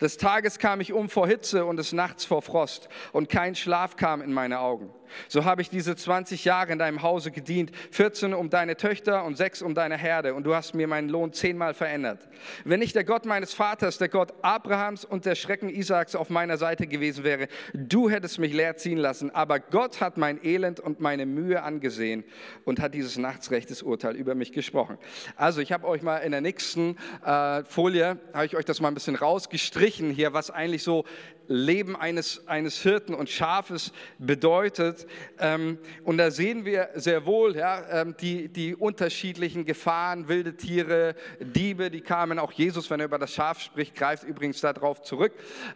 Des 0.00 0.16
Tages 0.16 0.58
kam 0.58 0.80
ich 0.80 0.92
um 0.92 1.08
vor 1.08 1.26
Hitze 1.26 1.64
und 1.64 1.76
des 1.76 1.92
Nachts 1.92 2.24
vor 2.24 2.42
Frost, 2.42 2.88
und 3.12 3.28
kein 3.28 3.54
Schlaf 3.54 3.96
kam 3.96 4.22
in 4.22 4.32
meine 4.32 4.60
Augen. 4.60 4.90
So 5.28 5.44
habe 5.44 5.62
ich 5.62 5.70
diese 5.70 5.94
20 5.94 6.44
Jahre 6.44 6.72
in 6.72 6.78
deinem 6.78 7.02
Hause 7.02 7.30
gedient, 7.30 7.70
14 7.92 8.34
um 8.34 8.50
deine 8.50 8.76
Töchter 8.76 9.24
und 9.24 9.36
6 9.36 9.62
um 9.62 9.74
deine 9.74 9.96
Herde, 9.96 10.34
und 10.34 10.44
du 10.44 10.54
hast 10.54 10.74
mir 10.74 10.88
meinen 10.88 11.08
Lohn 11.08 11.32
zehnmal 11.32 11.74
verändert. 11.74 12.28
Wenn 12.64 12.80
nicht 12.80 12.94
der 12.94 13.04
Gott 13.04 13.24
meines 13.24 13.54
Vaters, 13.54 13.98
der 13.98 14.08
Gott 14.08 14.34
Abrahams 14.42 15.04
und 15.04 15.24
der 15.24 15.34
Schrecken 15.34 15.68
Isaaks 15.68 16.14
auf 16.14 16.30
meiner 16.30 16.56
Seite 16.58 16.86
gewesen 16.86 17.24
wäre, 17.24 17.48
du 17.72 18.10
hättest 18.10 18.38
mich 18.38 18.52
leer 18.52 18.76
ziehen 18.76 18.98
lassen. 18.98 19.30
Aber 19.34 19.60
Gott 19.60 20.00
hat 20.00 20.16
mein 20.16 20.44
Elend 20.44 20.80
und 20.80 21.00
meine 21.00 21.26
Mühe 21.26 21.62
angesehen 21.62 22.24
und 22.64 22.80
hat 22.80 22.94
dieses 22.94 23.16
Nachtsrechtes 23.16 23.82
Urteil 23.82 24.16
über 24.16 24.34
mich 24.34 24.52
gesprochen. 24.56 24.98
Also 25.36 25.60
ich 25.60 25.70
habe 25.70 25.86
euch 25.86 26.02
mal 26.02 26.16
in 26.16 26.32
der 26.32 26.40
nächsten 26.40 26.96
äh, 27.24 27.62
Folie, 27.62 28.18
habe 28.32 28.46
ich 28.46 28.56
euch 28.56 28.64
das 28.64 28.80
mal 28.80 28.88
ein 28.88 28.94
bisschen 28.94 29.14
rausgestrichen 29.14 30.10
hier, 30.10 30.32
was 30.32 30.50
eigentlich 30.50 30.82
so 30.82 31.04
Leben 31.48 31.94
eines, 31.94 32.48
eines 32.48 32.82
Hirten 32.82 33.14
und 33.14 33.28
Schafes 33.28 33.92
bedeutet. 34.18 35.06
Ähm, 35.38 35.78
und 36.04 36.18
da 36.18 36.30
sehen 36.30 36.64
wir 36.64 36.88
sehr 36.94 37.26
wohl 37.26 37.56
ja, 37.56 38.00
ähm, 38.00 38.16
die, 38.20 38.48
die 38.48 38.74
unterschiedlichen 38.74 39.64
Gefahren, 39.64 40.26
wilde 40.26 40.56
Tiere, 40.56 41.14
Diebe, 41.38 41.90
die 41.90 42.00
kamen. 42.00 42.38
Auch 42.38 42.52
Jesus, 42.52 42.90
wenn 42.90 43.00
er 43.00 43.06
über 43.06 43.18
das 43.18 43.32
Schaf 43.32 43.60
spricht, 43.60 43.94
greift 43.94 44.24
übrigens 44.24 44.60
darauf 44.60 45.02
zurück. 45.02 45.32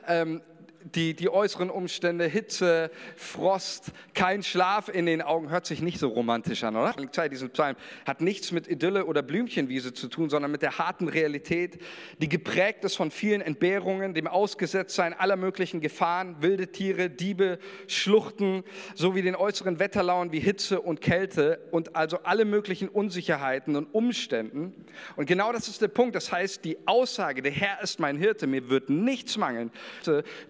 Ähm, 0.09 0.41
die, 0.83 1.15
die 1.15 1.29
äußeren 1.29 1.71
Umstände, 1.71 2.27
Hitze, 2.27 2.91
Frost, 3.17 3.93
kein 4.15 4.43
Schlaf 4.43 4.89
in 4.89 5.07
den 5.07 5.23
Augen, 5.23 5.51
hört 5.51 5.67
sich 5.67 5.83
nicht 5.83 5.99
so 5.99 6.09
romantisch 6.09 6.65
an, 6.65 6.77
oder? 6.77 6.95
Diesen 7.29 7.51
Psalm 7.51 7.77
hat 8.07 8.21
nichts 8.21 8.53
mit 8.53 8.67
Idylle 8.67 9.05
oder 9.05 9.23
Blümchenwiese 9.23 9.93
zu 9.93 10.09
tun, 10.09 10.31
sondern 10.31 10.51
mit 10.51 10.63
der 10.63 10.79
harten 10.79 11.09
Realität, 11.09 11.81
die 12.19 12.29
geprägt 12.29 12.85
ist 12.85 12.97
von 12.97 13.11
vielen 13.11 13.41
Entbehrungen, 13.41 14.15
dem 14.15 14.27
Ausgesetztsein 14.27 15.13
aller 15.13 15.37
möglichen 15.37 15.81
Gefahren, 15.81 16.37
wilde 16.41 16.69
Tiere, 16.69 17.11
Diebe, 17.11 17.59
Schluchten, 17.87 18.65
sowie 18.95 19.23
den 19.23 19.37
äußeren 19.37 19.79
Wetterlaunen 19.79 20.33
wie 20.33 20.41
Hitze 20.41 20.81
und 20.81 21.01
Kälte 21.01 21.61
und 21.71 21.95
also 21.95 22.21
alle 22.23 22.45
möglichen 22.45 22.89
Unsicherheiten 22.89 23.77
und 23.77 23.95
Umständen. 23.95 24.87
Und 25.17 25.27
genau 25.27 25.53
das 25.53 25.69
ist 25.69 25.83
der 25.83 25.89
Punkt. 25.89 26.15
Das 26.15 26.33
heißt, 26.33 26.65
die 26.65 26.79
Aussage, 26.87 27.43
der 27.43 27.53
Herr 27.53 27.83
ist 27.83 28.01
mein 28.01 28.17
Hirte, 28.17 28.47
mir 28.47 28.69
wird 28.71 28.91
nichts 28.91 29.37
mangeln. 29.37 29.71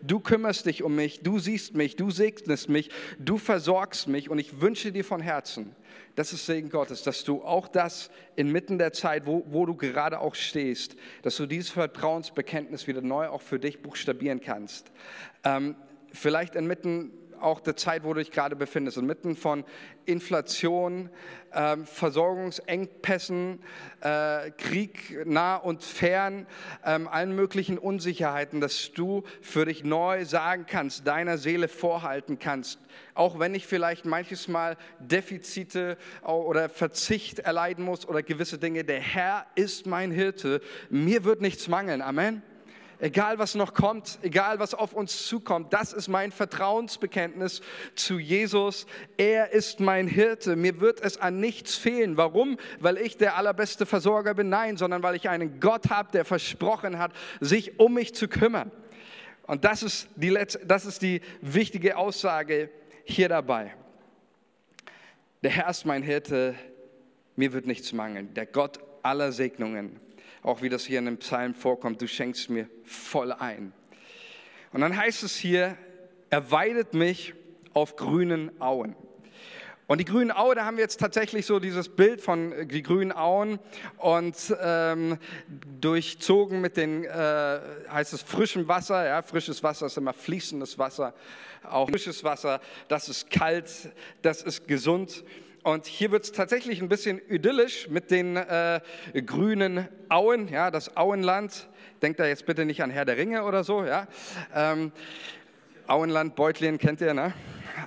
Du 0.03 0.20
kümmerst 0.21 0.67
dich 0.67 0.83
um 0.83 0.95
mich, 0.97 1.21
du 1.23 1.39
siehst 1.39 1.75
mich, 1.75 1.97
du 1.97 2.11
segnest 2.11 2.69
mich, 2.69 2.91
du 3.19 3.39
versorgst 3.39 4.09
mich 4.09 4.31
und 4.31 4.39
ich 4.39 4.61
wünsche 4.61 4.93
dir 4.93 5.05
von 5.05 5.21
Herzen, 5.21 5.75
das 6.17 6.33
ist 6.33 6.47
Segen 6.47 6.71
Gottes, 6.71 7.03
dass 7.03 7.25
du 7.25 7.43
auch 7.43 7.69
das 7.69 8.11
inmitten 8.37 8.79
der 8.79 8.93
Zeit, 8.93 9.27
wo, 9.27 9.45
wo 9.47 9.65
du 9.67 9.75
gerade 9.75 10.19
auch 10.21 10.35
stehst, 10.35 10.97
dass 11.23 11.37
du 11.37 11.47
dieses 11.47 11.71
Vertrauensbekenntnis 11.71 12.87
wieder 12.87 13.01
neu 13.01 13.29
auch 13.29 13.43
für 13.43 13.59
dich 13.59 13.81
buchstabieren 13.83 14.41
kannst. 14.41 14.91
Ähm, 15.45 15.77
vielleicht 16.13 16.57
inmitten 16.57 17.13
auch 17.41 17.61
der 17.61 17.77
Zeit, 17.77 18.05
wo 18.05 18.13
du 18.13 18.21
dich 18.21 18.31
gerade 18.31 18.57
befindest, 18.57 18.99
inmitten 18.99 19.37
von 19.37 19.65
Inflation, 20.07 21.11
äh, 21.53 21.77
Versorgungsengpässen, 21.79 23.61
äh, 24.01 24.51
Krieg 24.53 25.27
nah 25.27 25.57
und 25.57 25.83
fern, 25.83 26.47
äh, 26.85 26.99
allen 27.07 27.35
möglichen 27.35 27.79
Unsicherheiten, 27.79 28.61
dass 28.61 28.93
du 28.93 29.23
für 29.41 29.65
dich 29.67 29.85
neu 29.85 30.25
sagen 30.25 30.67
kannst, 30.69 31.07
deiner 31.07 31.39
Seele 31.39 31.69
vorhalten 31.69 32.39
kannst, 32.39 32.81
auch 33.15 33.39
wenn 33.39 33.55
ich 33.55 33.67
vielleicht 33.67 34.05
manches 34.05 34.49
Mal 34.49 34.77
Defizite 34.99 35.97
oder 36.23 36.69
Verzicht 36.69 37.41
erleiden 37.41 37.85
muss 37.85 38.09
oder 38.09 38.23
gewisse 38.23 38.59
Dinge, 38.59 38.85
der 38.85 39.01
Herr 39.01 39.47
ist 39.55 39.87
mein 39.87 40.11
Hirte, 40.11 40.61
mir 40.89 41.25
wird 41.25 41.41
nichts 41.41 41.69
mangeln. 41.69 42.03
Amen. 42.03 42.43
Egal 43.01 43.39
was 43.39 43.55
noch 43.55 43.73
kommt, 43.73 44.19
egal 44.21 44.59
was 44.59 44.75
auf 44.75 44.93
uns 44.93 45.27
zukommt, 45.27 45.73
das 45.73 45.95
ist 45.95 46.09
mein 46.09 46.33
Vertrauensbekenntnis 46.33 47.63
zu 47.95 48.19
Jesus. 48.19 48.85
Er 49.17 49.53
ist 49.53 49.81
mein 49.81 50.07
Hirte. 50.07 50.55
Mir 50.55 50.81
wird 50.81 51.01
es 51.01 51.17
an 51.17 51.41
nichts 51.41 51.77
fehlen. 51.77 52.19
Warum? 52.19 52.59
Weil 52.79 52.99
ich 52.99 53.17
der 53.17 53.37
allerbeste 53.37 53.87
Versorger 53.87 54.35
bin? 54.35 54.51
Nein, 54.51 54.77
sondern 54.77 55.03
weil 55.03 55.17
ich 55.17 55.31
einen 55.31 55.61
Gott 55.61 55.89
habe, 55.89 56.13
der 56.13 56.27
versprochen 56.27 56.99
hat, 56.99 57.13
sich 57.41 57.81
um 57.81 57.95
mich 57.95 58.15
zu 58.15 58.29
kümmern. 58.29 58.71
Und 59.47 59.65
das 59.65 59.83
ist 59.83 60.09
die, 60.17 60.29
letzte, 60.29 60.67
das 60.67 60.85
ist 60.85 61.01
die 61.01 61.23
wichtige 61.41 61.97
Aussage 61.97 62.69
hier 63.05 63.31
dabei. 63.31 63.75
Der 65.43 65.51
Herr 65.51 65.71
ist 65.71 65.87
mein 65.87 66.03
Hirte, 66.03 66.55
mir 67.35 67.55
wird 67.55 67.67
nichts 67.67 67.95
mangeln. 67.95 68.35
Der 68.35 68.45
Gott 68.45 68.79
aller 69.03 69.33
Segnungen 69.33 69.99
auch 70.43 70.63
wie 70.63 70.69
das 70.69 70.85
hier 70.85 70.99
in 70.99 71.07
dem 71.07 71.19
Psalm 71.19 71.55
vorkommt, 71.55 72.01
du 72.01 72.09
schenkst 72.09 72.51
mir 72.51 72.69
voll 72.85 73.33
ein. 73.33 73.73
Und 74.73 74.81
dann 74.81 74.97
heißt 74.97 75.23
es 75.23 75.37
hier, 75.37 75.77
er 76.31 76.51
weidet 76.51 76.95
mich 76.95 77.35
auf 77.75 77.97
grünen 77.97 78.61
Auen. 78.61 78.97
Und 79.91 79.99
die 79.99 80.05
grünen 80.05 80.31
Auen, 80.31 80.55
da 80.55 80.65
haben 80.65 80.77
wir 80.77 80.85
jetzt 80.85 81.01
tatsächlich 81.01 81.47
so 81.47 81.59
dieses 81.59 81.89
Bild 81.89 82.21
von 82.21 82.53
äh, 82.53 82.65
die 82.65 82.81
grünen 82.81 83.11
Auen 83.11 83.59
und 83.99 84.37
ähm, 84.63 85.19
durchzogen 85.81 86.61
mit 86.61 86.77
den, 86.77 87.03
äh, 87.03 87.61
heißt 87.91 88.13
es 88.13 88.23
frischem 88.23 88.69
Wasser, 88.69 89.05
ja, 89.05 89.21
frisches 89.21 89.65
Wasser 89.65 89.87
ist 89.87 89.97
immer 89.97 90.13
fließendes 90.13 90.79
Wasser, 90.79 91.13
auch 91.69 91.91
frisches 91.91 92.23
Wasser, 92.23 92.61
das 92.87 93.09
ist 93.09 93.31
kalt, 93.31 93.91
das 94.23 94.43
ist 94.43 94.69
gesund. 94.69 95.25
Und 95.63 95.85
hier 95.87 96.11
wird 96.11 96.25
es 96.25 96.33
tatsächlich 96.33 96.81
ein 96.81 96.89
bisschen 96.89 97.21
idyllisch 97.29 97.89
mit 97.89 98.11
den 98.11 98.37
äh, 98.37 98.81
grünen 99.27 99.89
Auen, 100.09 100.49
ja, 100.49 100.71
das 100.71 100.97
Auenland. 100.97 101.69
Denkt 102.01 102.19
da 102.19 102.27
jetzt 102.27 102.47
bitte 102.47 102.65
nicht 102.65 102.83
an 102.83 102.89
Herr 102.89 103.05
der 103.05 103.19
Ringe 103.19 103.45
oder 103.45 103.63
so, 103.63 103.85
ja. 103.85 104.09
Ähm, 104.55 104.91
Auenland, 105.87 106.35
Beutlin 106.35 106.79
kennt 106.79 107.03
ihr, 107.03 107.13
ne? 107.13 107.35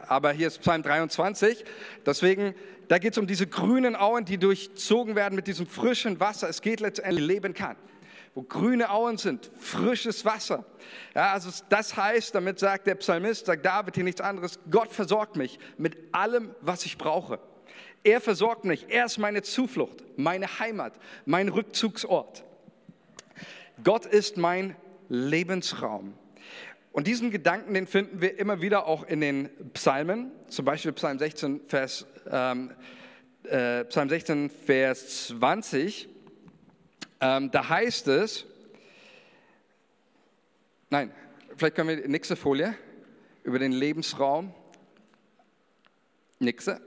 Aber 0.07 0.31
hier 0.33 0.47
ist 0.47 0.59
Psalm 0.59 0.83
23. 0.83 1.65
Deswegen, 2.05 2.53
da 2.89 2.99
geht 2.99 3.13
es 3.13 3.17
um 3.17 3.25
diese 3.25 3.47
grünen 3.47 3.95
Auen, 3.95 4.25
die 4.25 4.37
durchzogen 4.37 5.15
werden 5.15 5.35
mit 5.35 5.47
diesem 5.47 5.65
frischen 5.65 6.19
Wasser. 6.19 6.49
Es 6.49 6.61
geht 6.61 6.79
letztendlich 6.79 7.25
leben 7.25 7.53
kann 7.55 7.75
wo 8.35 8.41
grüne 8.41 8.89
Auen 8.89 9.17
sind, 9.17 9.51
frisches 9.59 10.25
Wasser. 10.25 10.65
Ja, 11.13 11.33
also 11.33 11.51
das 11.69 11.95
heißt, 11.95 12.33
damit 12.33 12.57
sagt 12.57 12.87
der 12.87 12.95
Psalmist, 12.95 13.45
sagt 13.45 13.63
David 13.63 13.93
hier 13.93 14.03
nichts 14.03 14.21
anderes, 14.21 14.59
Gott 14.71 14.91
versorgt 14.91 15.35
mich 15.35 15.59
mit 15.77 15.95
allem, 16.13 16.55
was 16.61 16.83
ich 16.85 16.97
brauche. 16.97 17.39
Er 18.03 18.19
versorgt 18.19 18.65
mich. 18.65 18.85
Er 18.89 19.05
ist 19.05 19.17
meine 19.17 19.41
Zuflucht, 19.41 20.03
meine 20.17 20.59
Heimat, 20.59 20.93
mein 21.25 21.47
Rückzugsort. 21.49 22.43
Gott 23.83 24.05
ist 24.05 24.37
mein 24.37 24.75
Lebensraum. 25.09 26.13
Und 26.91 27.07
diesen 27.07 27.31
Gedanken, 27.31 27.73
den 27.73 27.87
finden 27.87 28.21
wir 28.21 28.37
immer 28.37 28.61
wieder 28.61 28.85
auch 28.85 29.03
in 29.03 29.19
den 29.19 29.49
Psalmen, 29.73 30.31
zum 30.47 30.65
Beispiel 30.65 30.91
Psalm 30.91 31.17
16, 31.17 31.61
Vers, 31.65 32.05
ähm, 32.29 32.71
äh, 33.45 33.83
Psalm 33.85 34.09
16, 34.09 34.49
Vers 34.49 35.27
20. 35.27 36.07
Ähm, 37.19 37.49
da 37.51 37.67
heißt 37.69 38.07
es, 38.09 38.45
nein, 40.89 41.11
vielleicht 41.57 41.75
können 41.75 41.89
wir 41.89 42.01
die 42.03 42.09
nächste 42.09 42.35
Folie 42.35 42.75
über 43.43 43.59
den 43.59 43.71
Lebensraum. 43.71 44.53
Nächste. 46.37 46.79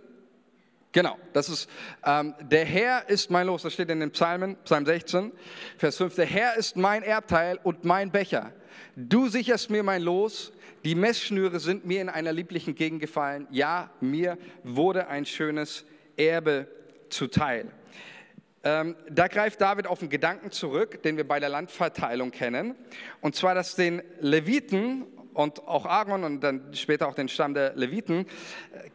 Genau, 0.96 1.18
das 1.34 1.50
ist, 1.50 1.68
ähm, 2.06 2.34
der 2.40 2.64
Herr 2.64 3.06
ist 3.10 3.30
mein 3.30 3.48
Los, 3.48 3.64
das 3.64 3.74
steht 3.74 3.90
in 3.90 4.00
den 4.00 4.12
Psalmen, 4.12 4.56
Psalm 4.64 4.86
16, 4.86 5.30
Vers 5.76 5.98
5, 5.98 6.14
der 6.14 6.24
Herr 6.24 6.56
ist 6.56 6.74
mein 6.74 7.02
Erbteil 7.02 7.60
und 7.62 7.84
mein 7.84 8.10
Becher. 8.10 8.50
Du 8.96 9.28
sicherst 9.28 9.68
mir 9.68 9.82
mein 9.82 10.00
Los, 10.00 10.54
die 10.86 10.94
Messschnüre 10.94 11.60
sind 11.60 11.84
mir 11.84 12.00
in 12.00 12.08
einer 12.08 12.32
lieblichen 12.32 12.74
Gegend 12.74 13.02
gefallen. 13.02 13.46
Ja, 13.50 13.90
mir 14.00 14.38
wurde 14.64 15.08
ein 15.08 15.26
schönes 15.26 15.84
Erbe 16.16 16.66
zuteil. 17.10 17.70
Ähm, 18.64 18.96
da 19.10 19.28
greift 19.28 19.60
David 19.60 19.86
auf 19.88 20.00
einen 20.00 20.08
Gedanken 20.08 20.50
zurück, 20.50 21.02
den 21.02 21.18
wir 21.18 21.28
bei 21.28 21.40
der 21.40 21.50
Landverteilung 21.50 22.30
kennen. 22.30 22.74
Und 23.20 23.36
zwar, 23.36 23.54
dass 23.54 23.76
den 23.76 24.00
Leviten 24.20 25.04
und 25.36 25.68
auch 25.68 25.84
Aaron 25.84 26.24
und 26.24 26.40
dann 26.40 26.72
später 26.72 27.06
auch 27.08 27.14
den 27.14 27.28
Stamm 27.28 27.52
der 27.52 27.74
Leviten 27.76 28.26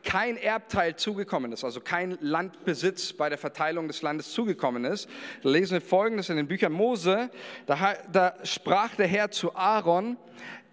kein 0.03 0.37
Erbteil 0.37 0.95
zugekommen 0.95 1.51
ist, 1.51 1.63
also 1.63 1.81
kein 1.81 2.17
Landbesitz 2.19 3.13
bei 3.13 3.29
der 3.29 3.37
Verteilung 3.37 3.87
des 3.87 4.01
Landes 4.01 4.31
zugekommen 4.31 4.83
ist. 4.83 5.07
Da 5.43 5.49
lesen 5.49 5.73
wir 5.73 5.81
Folgendes 5.81 6.29
in 6.29 6.37
den 6.37 6.47
Büchern 6.47 6.73
Mose, 6.73 7.29
da, 7.67 7.93
da 8.11 8.33
sprach 8.43 8.95
der 8.95 9.07
Herr 9.07 9.29
zu 9.29 9.55
Aaron, 9.55 10.17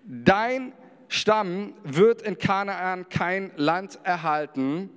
dein 0.05 0.73
Stamm 1.09 1.75
wird 1.85 2.23
in 2.23 2.39
Kanaan 2.39 3.09
kein 3.11 3.51
Land 3.57 3.99
erhalten 4.05 4.89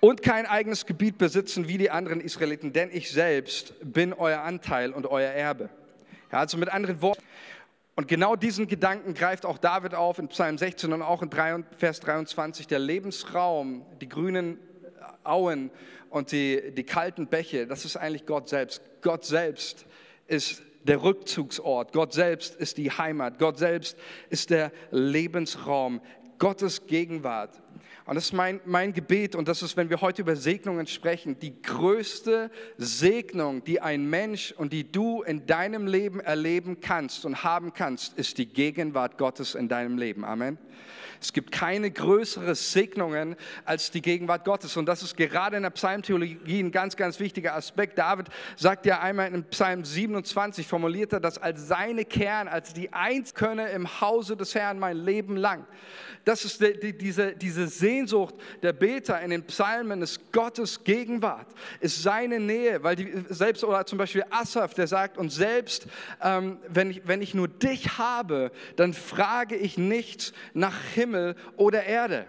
und 0.00 0.22
kein 0.22 0.46
eigenes 0.46 0.86
Gebiet 0.86 1.18
besitzen 1.18 1.68
wie 1.68 1.76
die 1.76 1.90
anderen 1.90 2.22
Israeliten, 2.22 2.72
denn 2.72 2.88
ich 2.90 3.10
selbst 3.10 3.74
bin 3.82 4.14
euer 4.14 4.40
Anteil 4.40 4.92
und 4.92 5.06
euer 5.06 5.30
Erbe. 5.30 5.68
Ja, 6.32 6.40
also 6.40 6.56
mit 6.56 6.68
anderen 6.70 7.00
Worten, 7.00 7.22
und 7.96 8.08
genau 8.08 8.34
diesen 8.34 8.66
Gedanken 8.66 9.14
greift 9.14 9.46
auch 9.46 9.58
David 9.58 9.94
auf 9.94 10.18
in 10.18 10.28
Psalm 10.28 10.58
16 10.58 10.92
und 10.92 11.02
auch 11.02 11.22
in 11.22 11.30
Vers 11.78 12.00
23. 12.00 12.66
Der 12.66 12.80
Lebensraum, 12.80 13.86
die 14.00 14.08
grünen 14.08 14.58
Auen 15.22 15.70
und 16.10 16.32
die, 16.32 16.72
die 16.72 16.84
kalten 16.84 17.28
Bäche, 17.28 17.66
das 17.66 17.84
ist 17.84 17.96
eigentlich 17.96 18.26
Gott 18.26 18.48
selbst. 18.48 18.82
Gott 19.00 19.24
selbst 19.24 19.86
ist 20.26 20.62
der 20.82 21.02
Rückzugsort. 21.02 21.92
Gott 21.92 22.12
selbst 22.12 22.56
ist 22.56 22.78
die 22.78 22.90
Heimat. 22.90 23.38
Gott 23.38 23.58
selbst 23.58 23.96
ist 24.28 24.50
der 24.50 24.72
Lebensraum. 24.90 26.00
Gottes 26.38 26.86
Gegenwart. 26.86 27.60
Und 28.06 28.16
das 28.16 28.24
ist 28.24 28.32
mein, 28.34 28.60
mein 28.66 28.92
Gebet 28.92 29.34
und 29.34 29.48
das 29.48 29.62
ist, 29.62 29.78
wenn 29.78 29.88
wir 29.88 30.02
heute 30.02 30.22
über 30.22 30.36
Segnungen 30.36 30.86
sprechen, 30.86 31.38
die 31.38 31.62
größte 31.62 32.50
Segnung, 32.76 33.64
die 33.64 33.80
ein 33.80 34.08
Mensch 34.10 34.52
und 34.52 34.74
die 34.74 34.90
du 34.90 35.22
in 35.22 35.46
deinem 35.46 35.86
Leben 35.86 36.20
erleben 36.20 36.80
kannst 36.80 37.24
und 37.24 37.44
haben 37.44 37.72
kannst, 37.72 38.18
ist 38.18 38.36
die 38.36 38.46
Gegenwart 38.46 39.16
Gottes 39.16 39.54
in 39.54 39.68
deinem 39.68 39.96
Leben. 39.96 40.22
Amen. 40.22 40.58
Es 41.24 41.32
gibt 41.32 41.52
keine 41.52 41.90
größere 41.90 42.54
Segnungen 42.54 43.36
als 43.64 43.90
die 43.90 44.02
Gegenwart 44.02 44.44
Gottes. 44.44 44.76
Und 44.76 44.84
das 44.84 45.02
ist 45.02 45.16
gerade 45.16 45.56
in 45.56 45.62
der 45.62 45.70
Psalmtheologie 45.70 46.60
ein 46.60 46.70
ganz, 46.70 46.96
ganz 46.96 47.18
wichtiger 47.18 47.54
Aspekt. 47.54 47.96
David 47.96 48.28
sagt 48.56 48.84
ja 48.84 49.00
einmal 49.00 49.32
in 49.32 49.44
Psalm 49.44 49.86
27, 49.86 50.66
formuliert 50.66 51.14
er 51.14 51.20
das 51.20 51.38
als 51.38 51.66
seine 51.66 52.04
Kern, 52.04 52.46
als 52.46 52.74
die 52.74 52.92
Einskönne 52.92 53.70
im 53.70 54.02
Hause 54.02 54.36
des 54.36 54.54
Herrn 54.54 54.78
mein 54.78 54.98
Leben 54.98 55.38
lang. 55.38 55.66
Das 56.24 56.44
ist 56.44 56.60
die, 56.60 56.78
die, 56.78 56.96
diese, 56.96 57.32
diese 57.36 57.66
Sehnsucht 57.68 58.34
der 58.62 58.72
Beter 58.72 59.20
in 59.20 59.30
den 59.30 59.44
Psalmen, 59.44 60.00
ist 60.00 60.32
Gottes 60.32 60.82
Gegenwart, 60.82 61.46
ist 61.80 62.02
seine 62.02 62.40
Nähe, 62.40 62.82
weil 62.82 62.96
die, 62.96 63.12
selbst 63.28 63.62
oder 63.62 63.84
zum 63.84 63.98
Beispiel 63.98 64.24
Asaf, 64.30 64.72
der 64.74 64.86
sagt, 64.86 65.18
und 65.18 65.30
selbst 65.30 65.86
ähm, 66.22 66.58
wenn, 66.68 66.90
ich, 66.90 67.06
wenn 67.06 67.20
ich 67.20 67.34
nur 67.34 67.48
dich 67.48 67.98
habe, 67.98 68.52
dann 68.76 68.94
frage 68.94 69.56
ich 69.56 69.76
nichts 69.76 70.32
nach 70.54 70.80
Himmel 70.94 71.36
oder 71.56 71.84
Erde. 71.84 72.26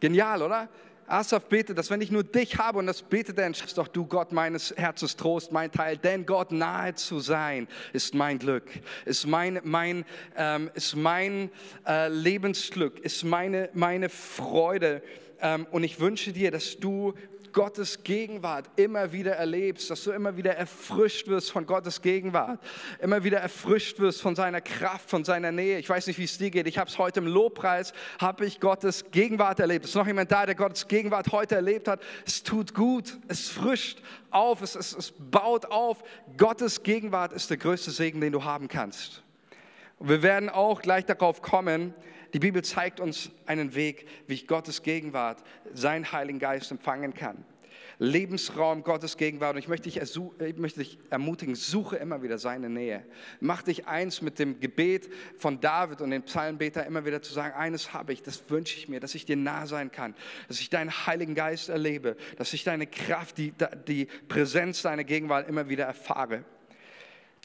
Genial, 0.00 0.42
oder? 0.42 0.68
Asaf 1.06 1.46
betet, 1.46 1.78
dass 1.78 1.90
wenn 1.90 2.00
ich 2.00 2.10
nur 2.10 2.24
dich 2.24 2.58
habe, 2.58 2.78
und 2.78 2.86
das 2.86 3.02
betet 3.02 3.38
er, 3.38 3.50
ist 3.50 3.78
doch 3.78 3.88
du 3.88 4.06
Gott 4.06 4.32
meines 4.32 4.74
Herzens 4.76 5.16
Trost, 5.16 5.52
mein 5.52 5.70
Teil, 5.70 5.96
denn 5.96 6.26
Gott 6.26 6.52
nahe 6.52 6.94
zu 6.94 7.20
sein, 7.20 7.68
ist 7.92 8.14
mein 8.14 8.38
Glück, 8.38 8.70
ist 9.04 9.26
mein, 9.26 9.60
mein, 9.64 10.04
ähm, 10.36 10.70
ist 10.74 10.96
mein 10.96 11.50
äh, 11.86 12.08
Lebensglück, 12.08 12.98
ist 13.00 13.24
meine, 13.24 13.70
meine 13.74 14.08
Freude. 14.08 15.02
Ähm, 15.40 15.66
und 15.70 15.84
ich 15.84 16.00
wünsche 16.00 16.32
dir, 16.32 16.50
dass 16.50 16.78
du 16.78 17.14
Gottes 17.54 18.02
Gegenwart 18.02 18.68
immer 18.76 19.12
wieder 19.12 19.36
erlebst, 19.36 19.88
dass 19.88 20.04
du 20.04 20.10
immer 20.10 20.36
wieder 20.36 20.54
erfrischt 20.54 21.28
wirst 21.28 21.52
von 21.52 21.64
Gottes 21.64 22.02
Gegenwart, 22.02 22.60
immer 23.00 23.24
wieder 23.24 23.38
erfrischt 23.38 23.98
wirst 24.00 24.20
von 24.20 24.36
seiner 24.36 24.60
Kraft, 24.60 25.08
von 25.08 25.24
seiner 25.24 25.52
Nähe. 25.52 25.78
Ich 25.78 25.88
weiß 25.88 26.06
nicht, 26.08 26.18
wie 26.18 26.24
es 26.24 26.36
dir 26.36 26.50
geht. 26.50 26.66
Ich 26.66 26.76
habe 26.76 26.90
es 26.90 26.98
heute 26.98 27.20
im 27.20 27.26
Lobpreis, 27.26 27.94
habe 28.20 28.44
ich 28.44 28.60
Gottes 28.60 29.10
Gegenwart 29.12 29.60
erlebt. 29.60 29.86
Ist 29.86 29.94
noch 29.94 30.06
jemand 30.06 30.30
da, 30.32 30.44
der 30.44 30.56
Gottes 30.56 30.88
Gegenwart 30.88 31.32
heute 31.32 31.54
erlebt 31.54 31.88
hat? 31.88 32.02
Es 32.26 32.42
tut 32.42 32.74
gut, 32.74 33.16
es 33.28 33.48
frischt 33.48 34.02
auf, 34.30 34.60
es, 34.60 34.74
es, 34.74 34.92
es 34.92 35.12
baut 35.12 35.66
auf. 35.66 36.02
Gottes 36.36 36.82
Gegenwart 36.82 37.32
ist 37.32 37.48
der 37.48 37.56
größte 37.56 37.92
Segen, 37.92 38.20
den 38.20 38.32
du 38.32 38.44
haben 38.44 38.68
kannst. 38.68 39.22
Und 39.98 40.08
wir 40.08 40.22
werden 40.22 40.50
auch 40.50 40.82
gleich 40.82 41.06
darauf 41.06 41.40
kommen, 41.40 41.94
die 42.34 42.40
Bibel 42.40 42.62
zeigt 42.62 43.00
uns 43.00 43.30
einen 43.46 43.74
Weg, 43.74 44.06
wie 44.26 44.34
ich 44.34 44.46
Gottes 44.46 44.82
Gegenwart, 44.82 45.42
seinen 45.72 46.10
Heiligen 46.10 46.40
Geist 46.40 46.70
empfangen 46.72 47.14
kann. 47.14 47.44
Lebensraum 47.98 48.82
Gottes 48.82 49.16
Gegenwart. 49.16 49.54
Und 49.54 49.60
ich 49.60 49.68
möchte 49.68 49.88
dich, 49.88 49.98
ich 49.98 50.56
möchte 50.56 50.80
dich 50.80 50.98
ermutigen, 51.10 51.54
suche 51.54 51.96
immer 51.96 52.22
wieder 52.22 52.38
seine 52.38 52.68
Nähe. 52.68 53.04
Mach 53.38 53.62
dich 53.62 53.86
eins 53.86 54.20
mit 54.20 54.40
dem 54.40 54.58
Gebet 54.58 55.08
von 55.38 55.60
David 55.60 56.00
und 56.00 56.10
den 56.10 56.24
Psalmbeter 56.24 56.84
immer 56.86 57.04
wieder 57.06 57.22
zu 57.22 57.32
sagen, 57.32 57.54
eines 57.54 57.92
habe 57.92 58.12
ich, 58.12 58.22
das 58.22 58.50
wünsche 58.50 58.76
ich 58.76 58.88
mir, 58.88 58.98
dass 58.98 59.14
ich 59.14 59.26
dir 59.26 59.36
nah 59.36 59.66
sein 59.66 59.92
kann, 59.92 60.14
dass 60.48 60.58
ich 60.58 60.70
deinen 60.70 60.90
Heiligen 61.06 61.36
Geist 61.36 61.68
erlebe, 61.68 62.16
dass 62.36 62.52
ich 62.52 62.64
deine 62.64 62.88
Kraft, 62.88 63.38
die, 63.38 63.52
die 63.86 64.06
Präsenz 64.26 64.82
deiner 64.82 65.04
Gegenwart 65.04 65.48
immer 65.48 65.68
wieder 65.68 65.84
erfahre. 65.84 66.44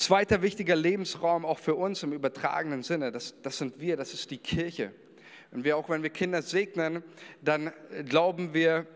Zweiter 0.09 0.41
wichtiger 0.41 0.75
Lebensraum 0.75 1.45
auch 1.45 1.59
für 1.59 1.75
uns 1.75 2.01
im 2.01 2.13
übertragenen 2.13 2.81
Sinne, 2.81 3.11
das, 3.11 3.35
das 3.43 3.59
sind 3.59 3.79
wir, 3.79 3.95
das 3.95 4.11
ist 4.15 4.31
die 4.31 4.39
Kirche. 4.39 4.91
Und 5.51 5.63
wir 5.63 5.77
auch, 5.77 5.87
wenn 5.87 6.01
wir 6.01 6.09
Kinder 6.09 6.41
segnen, 6.41 7.03
dann 7.43 7.71
glauben 8.07 8.55
wir, 8.55 8.87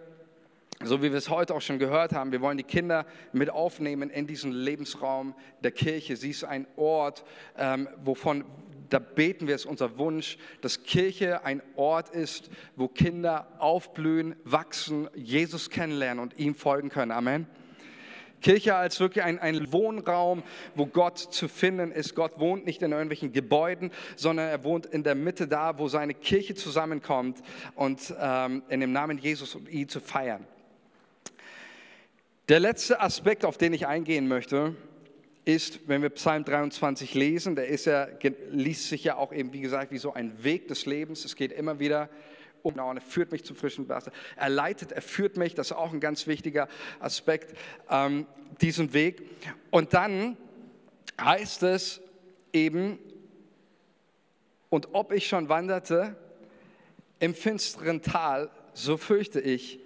so 0.83 1.03
wie 1.03 1.11
wir 1.11 1.19
es 1.19 1.29
heute 1.29 1.53
auch 1.53 1.61
schon 1.61 1.77
gehört 1.77 2.13
haben, 2.13 2.31
wir 2.31 2.41
wollen 2.41 2.57
die 2.57 2.63
Kinder 2.63 3.05
mit 3.31 3.51
aufnehmen 3.51 4.09
in 4.09 4.25
diesen 4.25 4.53
Lebensraum 4.53 5.35
der 5.63 5.69
Kirche. 5.69 6.17
Sie 6.17 6.31
ist 6.31 6.45
ein 6.45 6.65
Ort, 6.77 7.23
ähm, 7.59 7.87
wovon, 8.03 8.43
da 8.89 8.97
beten 8.97 9.45
wir, 9.45 9.53
es 9.53 9.67
unser 9.67 9.99
Wunsch, 9.99 10.39
dass 10.61 10.81
Kirche 10.81 11.45
ein 11.45 11.61
Ort 11.75 12.09
ist, 12.09 12.49
wo 12.75 12.87
Kinder 12.87 13.49
aufblühen, 13.59 14.35
wachsen, 14.45 15.07
Jesus 15.13 15.69
kennenlernen 15.69 16.23
und 16.23 16.39
ihm 16.39 16.55
folgen 16.55 16.89
können. 16.89 17.11
Amen. 17.11 17.45
Kirche 18.43 18.75
als 18.75 18.99
wirklich 18.99 19.23
ein, 19.23 19.39
ein 19.39 19.71
Wohnraum, 19.71 20.43
wo 20.75 20.85
Gott 20.85 21.17
zu 21.17 21.47
finden 21.47 21.91
ist. 21.91 22.13
Gott 22.13 22.39
wohnt 22.39 22.65
nicht 22.67 22.83
in 22.83 22.91
irgendwelchen 22.91 23.31
Gebäuden, 23.31 23.89
sondern 24.15 24.49
er 24.49 24.63
wohnt 24.63 24.85
in 24.85 25.03
der 25.03 25.15
Mitte 25.15 25.47
da, 25.47 25.79
wo 25.79 25.87
seine 25.87 26.13
Kirche 26.13 26.53
zusammenkommt 26.53 27.41
und 27.73 28.13
ähm, 28.19 28.61
in 28.69 28.81
dem 28.81 28.91
Namen 28.91 29.17
Jesus 29.17 29.55
und 29.55 29.67
ihn 29.69 29.89
zu 29.89 29.99
feiern. 29.99 30.45
Der 32.49 32.59
letzte 32.59 32.99
Aspekt, 32.99 33.45
auf 33.45 33.57
den 33.57 33.73
ich 33.73 33.87
eingehen 33.87 34.27
möchte, 34.27 34.75
ist, 35.45 35.87
wenn 35.87 36.01
wir 36.01 36.09
Psalm 36.09 36.45
23 36.45 37.13
lesen, 37.13 37.55
der 37.55 37.67
ist 37.67 37.85
ja, 37.85 38.07
liest 38.51 38.89
sich 38.89 39.03
ja 39.03 39.15
auch 39.15 39.33
eben, 39.33 39.53
wie 39.53 39.61
gesagt, 39.61 39.91
wie 39.91 39.97
so 39.97 40.13
ein 40.13 40.43
Weg 40.43 40.67
des 40.67 40.85
Lebens. 40.85 41.25
Es 41.25 41.35
geht 41.35 41.51
immer 41.51 41.79
wieder 41.79 42.03
um, 42.03 42.32
er 42.63 43.01
führt 43.01 43.31
mich 43.31 43.43
zum 43.43 43.55
frischen 43.55 43.89
Wasser. 43.89 44.11
Er 44.35 44.49
leitet, 44.49 44.91
er 44.91 45.01
führt 45.01 45.37
mich, 45.37 45.53
das 45.53 45.67
ist 45.67 45.77
auch 45.77 45.93
ein 45.93 45.99
ganz 45.99 46.27
wichtiger 46.27 46.67
Aspekt, 46.99 47.57
ähm, 47.89 48.25
diesen 48.61 48.93
Weg. 48.93 49.23
Und 49.71 49.93
dann 49.93 50.37
heißt 51.19 51.63
es 51.63 52.01
eben, 52.51 52.99
und 54.69 54.89
ob 54.93 55.11
ich 55.11 55.27
schon 55.27 55.49
wanderte 55.49 56.15
im 57.19 57.35
finsteren 57.35 58.01
Tal, 58.01 58.49
so 58.73 58.97
fürchte 58.97 59.39
ich 59.39 59.79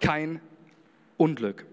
kein 0.00 0.40
Unglück. 1.16 1.66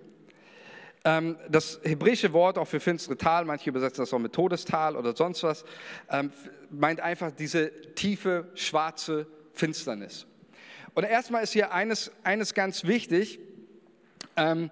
Ähm, 1.04 1.38
das 1.50 1.80
hebräische 1.84 2.32
Wort 2.32 2.58
auch 2.58 2.68
für 2.68 2.80
finstere 2.80 3.18
Tal, 3.18 3.46
manche 3.46 3.70
übersetzen 3.70 4.04
das 4.04 4.14
auch 4.14 4.20
mit 4.20 4.34
Todestal 4.34 4.96
oder 4.96 5.16
sonst 5.16 5.44
was, 5.44 5.66
ähm, 6.10 6.32
meint 6.70 7.00
einfach 7.00 7.32
diese 7.32 7.72
tiefe, 7.96 8.50
schwarze 8.54 9.26
Finsternis. 9.54 10.28
Und 10.94 11.04
erstmal 11.04 11.44
ist 11.44 11.54
hier 11.54 11.72
eines, 11.72 12.12
eines 12.24 12.54
ganz 12.54 12.84
wichtig, 12.84 13.40
ähm, 14.36 14.70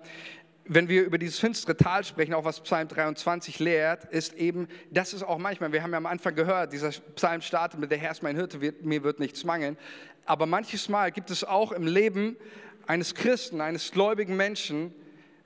wenn 0.65 0.87
wir 0.87 1.03
über 1.03 1.17
dieses 1.17 1.39
finstere 1.39 1.75
Tal 1.75 2.03
sprechen, 2.03 2.33
auch 2.35 2.45
was 2.45 2.61
Psalm 2.61 2.87
23 2.87 3.57
lehrt, 3.59 4.05
ist 4.05 4.33
eben, 4.33 4.67
das 4.91 5.13
ist 5.13 5.23
auch 5.23 5.39
manchmal, 5.39 5.71
wir 5.71 5.81
haben 5.81 5.91
ja 5.91 5.97
am 5.97 6.05
Anfang 6.05 6.35
gehört, 6.35 6.73
dieser 6.73 6.91
Psalm 7.15 7.41
startet 7.41 7.79
mit, 7.79 7.89
der 7.89 7.97
Herr 7.97 8.11
ist 8.11 8.21
mein 8.21 8.35
Hirte, 8.35 8.61
wird, 8.61 8.85
mir 8.85 9.03
wird 9.03 9.19
nichts 9.19 9.43
mangeln. 9.43 9.77
Aber 10.25 10.45
manches 10.45 10.87
Mal 10.87 11.11
gibt 11.11 11.31
es 11.31 11.43
auch 11.43 11.71
im 11.71 11.87
Leben 11.87 12.37
eines 12.85 13.15
Christen, 13.15 13.61
eines 13.61 13.91
gläubigen 13.91 14.37
Menschen, 14.37 14.93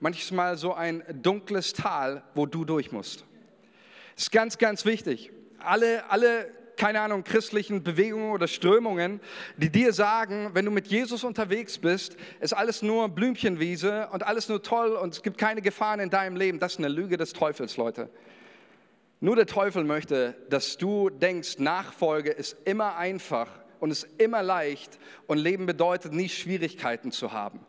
manches 0.01 0.31
Mal 0.31 0.57
so 0.57 0.73
ein 0.73 1.03
dunkles 1.21 1.71
Tal, 1.71 2.23
wo 2.35 2.45
du 2.45 2.65
durch 2.65 2.91
musst. 2.91 3.23
Das 4.15 4.25
ist 4.25 4.31
ganz, 4.31 4.57
ganz 4.57 4.83
wichtig. 4.83 5.31
Alle, 5.59 6.09
alle 6.09 6.51
keine 6.77 7.01
Ahnung, 7.01 7.23
christlichen 7.23 7.83
Bewegungen 7.83 8.31
oder 8.31 8.47
Strömungen, 8.47 9.19
die 9.57 9.69
dir 9.69 9.93
sagen, 9.93 10.51
wenn 10.53 10.65
du 10.65 10.71
mit 10.71 10.87
Jesus 10.87 11.23
unterwegs 11.23 11.77
bist, 11.77 12.17
ist 12.39 12.53
alles 12.53 12.81
nur 12.81 13.09
Blümchenwiese 13.09 14.09
und 14.11 14.23
alles 14.23 14.49
nur 14.49 14.61
toll 14.61 14.91
und 14.95 15.13
es 15.13 15.23
gibt 15.23 15.37
keine 15.37 15.61
Gefahren 15.61 15.99
in 15.99 16.09
deinem 16.09 16.35
Leben. 16.35 16.59
Das 16.59 16.73
ist 16.73 16.79
eine 16.79 16.89
Lüge 16.89 17.17
des 17.17 17.33
Teufels, 17.33 17.77
Leute. 17.77 18.09
Nur 19.19 19.35
der 19.35 19.45
Teufel 19.45 19.83
möchte, 19.85 20.35
dass 20.49 20.77
du 20.77 21.09
denkst, 21.09 21.59
Nachfolge 21.59 22.31
ist 22.31 22.57
immer 22.65 22.97
einfach 22.97 23.47
und 23.79 23.91
ist 23.91 24.07
immer 24.17 24.43
leicht 24.43 24.99
und 25.27 25.37
Leben 25.37 25.65
bedeutet 25.65 26.13
nie 26.13 26.29
Schwierigkeiten 26.29 27.11
zu 27.11 27.31
haben. 27.31 27.59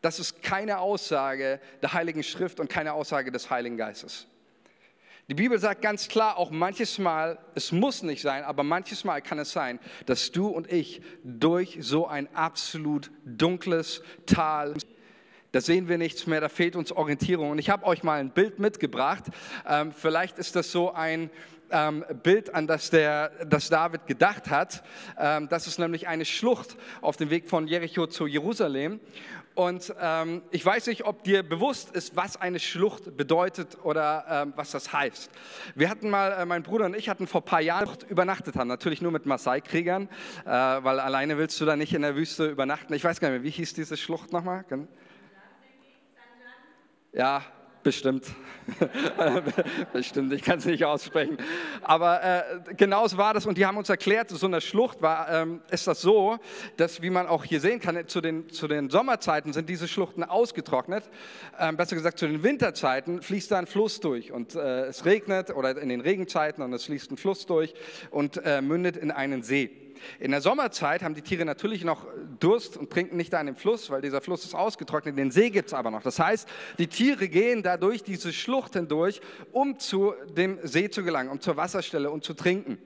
Das 0.00 0.18
ist 0.18 0.42
keine 0.42 0.78
Aussage 0.78 1.60
der 1.82 1.92
Heiligen 1.92 2.22
Schrift 2.22 2.60
und 2.60 2.68
keine 2.70 2.92
Aussage 2.92 3.32
des 3.32 3.50
Heiligen 3.50 3.76
Geistes. 3.76 4.26
Die 5.30 5.34
Bibel 5.34 5.58
sagt 5.58 5.82
ganz 5.82 6.08
klar, 6.08 6.38
auch 6.38 6.50
manches 6.50 6.98
Mal, 6.98 7.38
es 7.54 7.70
muss 7.70 8.02
nicht 8.02 8.22
sein, 8.22 8.44
aber 8.44 8.62
manches 8.62 9.04
Mal 9.04 9.20
kann 9.20 9.38
es 9.38 9.52
sein, 9.52 9.78
dass 10.06 10.32
du 10.32 10.46
und 10.48 10.72
ich 10.72 11.02
durch 11.22 11.76
so 11.80 12.06
ein 12.06 12.34
absolut 12.34 13.10
dunkles 13.26 14.02
Tal 14.24 14.74
da 15.52 15.62
sehen 15.62 15.88
wir 15.88 15.96
nichts 15.96 16.26
mehr, 16.26 16.42
da 16.42 16.50
fehlt 16.50 16.76
uns 16.76 16.92
Orientierung. 16.92 17.50
Und 17.50 17.58
ich 17.58 17.70
habe 17.70 17.86
euch 17.86 18.02
mal 18.02 18.20
ein 18.20 18.30
Bild 18.30 18.58
mitgebracht. 18.58 19.24
Ähm, 19.66 19.92
vielleicht 19.92 20.38
ist 20.38 20.54
das 20.56 20.70
so 20.70 20.92
ein 20.92 21.30
ähm, 21.70 22.04
Bild, 22.22 22.54
an 22.54 22.66
das, 22.66 22.90
der, 22.90 23.30
das 23.46 23.70
David 23.70 24.06
gedacht 24.06 24.50
hat. 24.50 24.82
Ähm, 25.18 25.48
das 25.48 25.66
ist 25.66 25.78
nämlich 25.78 26.06
eine 26.06 26.26
Schlucht 26.26 26.76
auf 27.00 27.16
dem 27.16 27.30
Weg 27.30 27.48
von 27.48 27.66
Jericho 27.66 28.06
zu 28.06 28.26
Jerusalem. 28.26 29.00
Und 29.58 29.92
ähm, 30.00 30.42
ich 30.52 30.64
weiß 30.64 30.86
nicht, 30.86 31.04
ob 31.04 31.24
dir 31.24 31.42
bewusst 31.42 31.90
ist, 31.90 32.14
was 32.14 32.40
eine 32.40 32.60
Schlucht 32.60 33.16
bedeutet 33.16 33.76
oder 33.82 34.24
ähm, 34.30 34.52
was 34.54 34.70
das 34.70 34.92
heißt. 34.92 35.32
Wir 35.74 35.90
hatten 35.90 36.10
mal, 36.10 36.30
äh, 36.30 36.46
mein 36.46 36.62
Bruder 36.62 36.84
und 36.84 36.94
ich 36.94 37.08
hatten 37.08 37.26
vor 37.26 37.40
ein 37.40 37.44
paar 37.44 37.60
Jahren 37.60 37.96
übernachtet 38.08 38.54
haben, 38.54 38.68
natürlich 38.68 39.02
nur 39.02 39.10
mit 39.10 39.26
Maasai-Kriegern, 39.26 40.08
äh, 40.44 40.48
weil 40.48 41.00
alleine 41.00 41.38
willst 41.38 41.60
du 41.60 41.64
da 41.64 41.74
nicht 41.74 41.92
in 41.92 42.02
der 42.02 42.14
Wüste 42.14 42.46
übernachten. 42.46 42.94
Ich 42.94 43.02
weiß 43.02 43.18
gar 43.18 43.30
nicht 43.30 43.40
mehr, 43.40 43.42
wie 43.42 43.50
hieß 43.50 43.74
diese 43.74 43.96
Schlucht 43.96 44.32
nochmal? 44.32 44.64
Ja, 47.12 47.42
Bestimmt. 47.82 48.26
Bestimmt, 49.92 50.32
ich 50.32 50.42
kann 50.42 50.58
es 50.58 50.66
nicht 50.66 50.84
aussprechen. 50.84 51.38
Aber 51.82 52.22
äh, 52.22 52.42
genau 52.76 53.06
so 53.06 53.16
war 53.16 53.32
das 53.32 53.46
und 53.46 53.56
die 53.56 53.64
haben 53.64 53.76
uns 53.76 53.88
erklärt, 53.88 54.30
so 54.30 54.46
eine 54.46 54.60
Schlucht 54.60 55.00
war, 55.00 55.30
ähm, 55.30 55.60
ist 55.70 55.86
das 55.86 56.00
so, 56.00 56.38
dass, 56.76 57.00
wie 57.00 57.10
man 57.10 57.26
auch 57.26 57.44
hier 57.44 57.60
sehen 57.60 57.80
kann, 57.80 58.06
zu 58.08 58.20
den, 58.20 58.50
zu 58.50 58.68
den 58.68 58.90
Sommerzeiten 58.90 59.52
sind 59.52 59.68
diese 59.68 59.88
Schluchten 59.88 60.24
ausgetrocknet. 60.24 61.08
Ähm, 61.58 61.76
besser 61.76 61.96
gesagt, 61.96 62.18
zu 62.18 62.26
den 62.26 62.42
Winterzeiten 62.42 63.22
fließt 63.22 63.50
da 63.52 63.58
ein 63.58 63.66
Fluss 63.66 64.00
durch 64.00 64.32
und 64.32 64.54
äh, 64.54 64.86
es 64.86 65.04
regnet 65.04 65.50
oder 65.50 65.80
in 65.80 65.88
den 65.88 66.00
Regenzeiten 66.00 66.62
und 66.62 66.72
es 66.72 66.84
fließt 66.84 67.12
ein 67.12 67.16
Fluss 67.16 67.46
durch 67.46 67.74
und 68.10 68.40
äh, 68.44 68.60
mündet 68.60 68.96
in 68.96 69.10
einen 69.10 69.42
See. 69.42 69.70
In 70.18 70.30
der 70.30 70.40
Sommerzeit 70.40 71.02
haben 71.02 71.14
die 71.14 71.22
Tiere 71.22 71.44
natürlich 71.44 71.84
noch 71.84 72.06
Durst 72.40 72.76
und 72.76 72.90
trinken 72.90 73.16
nicht 73.16 73.34
an 73.34 73.46
dem 73.46 73.56
Fluss, 73.56 73.90
weil 73.90 74.00
dieser 74.00 74.20
Fluss 74.20 74.44
ist 74.44 74.54
ausgetrocknet. 74.54 75.16
Den 75.16 75.30
See 75.30 75.50
gibt 75.50 75.68
es 75.68 75.74
aber 75.74 75.90
noch. 75.90 76.02
Das 76.02 76.18
heißt, 76.18 76.48
die 76.78 76.86
Tiere 76.86 77.28
gehen 77.28 77.62
da 77.62 77.76
durch 77.76 78.02
diese 78.02 78.32
Schlucht 78.32 78.74
hindurch, 78.74 79.20
um 79.52 79.78
zu 79.78 80.14
dem 80.36 80.58
See 80.62 80.90
zu 80.90 81.02
gelangen, 81.02 81.30
um 81.30 81.40
zur 81.40 81.56
Wasserstelle 81.56 82.10
und 82.10 82.24
zu 82.24 82.34
trinken. 82.34 82.78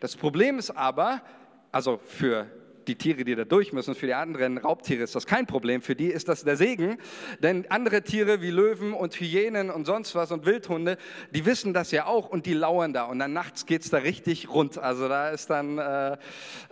Das 0.00 0.16
Problem 0.16 0.58
ist 0.58 0.70
aber, 0.70 1.22
also 1.72 1.98
für 1.98 2.46
die 2.88 2.96
Tiere, 2.96 3.24
die 3.24 3.34
da 3.34 3.44
durch 3.44 3.72
müssen. 3.72 3.94
Für 3.94 4.06
die 4.06 4.14
anderen 4.14 4.58
Raubtiere 4.58 5.02
ist 5.02 5.14
das 5.14 5.26
kein 5.26 5.46
Problem. 5.46 5.82
Für 5.82 5.94
die 5.94 6.08
ist 6.08 6.28
das 6.28 6.44
der 6.44 6.56
Segen. 6.56 6.98
Denn 7.42 7.66
andere 7.70 8.02
Tiere 8.02 8.40
wie 8.40 8.50
Löwen 8.50 8.94
und 8.94 9.14
Hyänen 9.14 9.70
und 9.70 9.84
sonst 9.84 10.14
was 10.14 10.32
und 10.32 10.46
Wildhunde, 10.46 10.96
die 11.30 11.46
wissen 11.46 11.74
das 11.74 11.90
ja 11.90 12.06
auch 12.06 12.28
und 12.28 12.46
die 12.46 12.54
lauern 12.54 12.92
da. 12.92 13.04
Und 13.04 13.18
dann 13.18 13.32
nachts 13.32 13.66
geht 13.66 13.82
es 13.82 13.90
da 13.90 13.98
richtig 13.98 14.48
rund. 14.48 14.78
Also 14.78 15.08
da 15.08 15.30
ist 15.30 15.50
dann, 15.50 15.78
äh, 15.78 16.16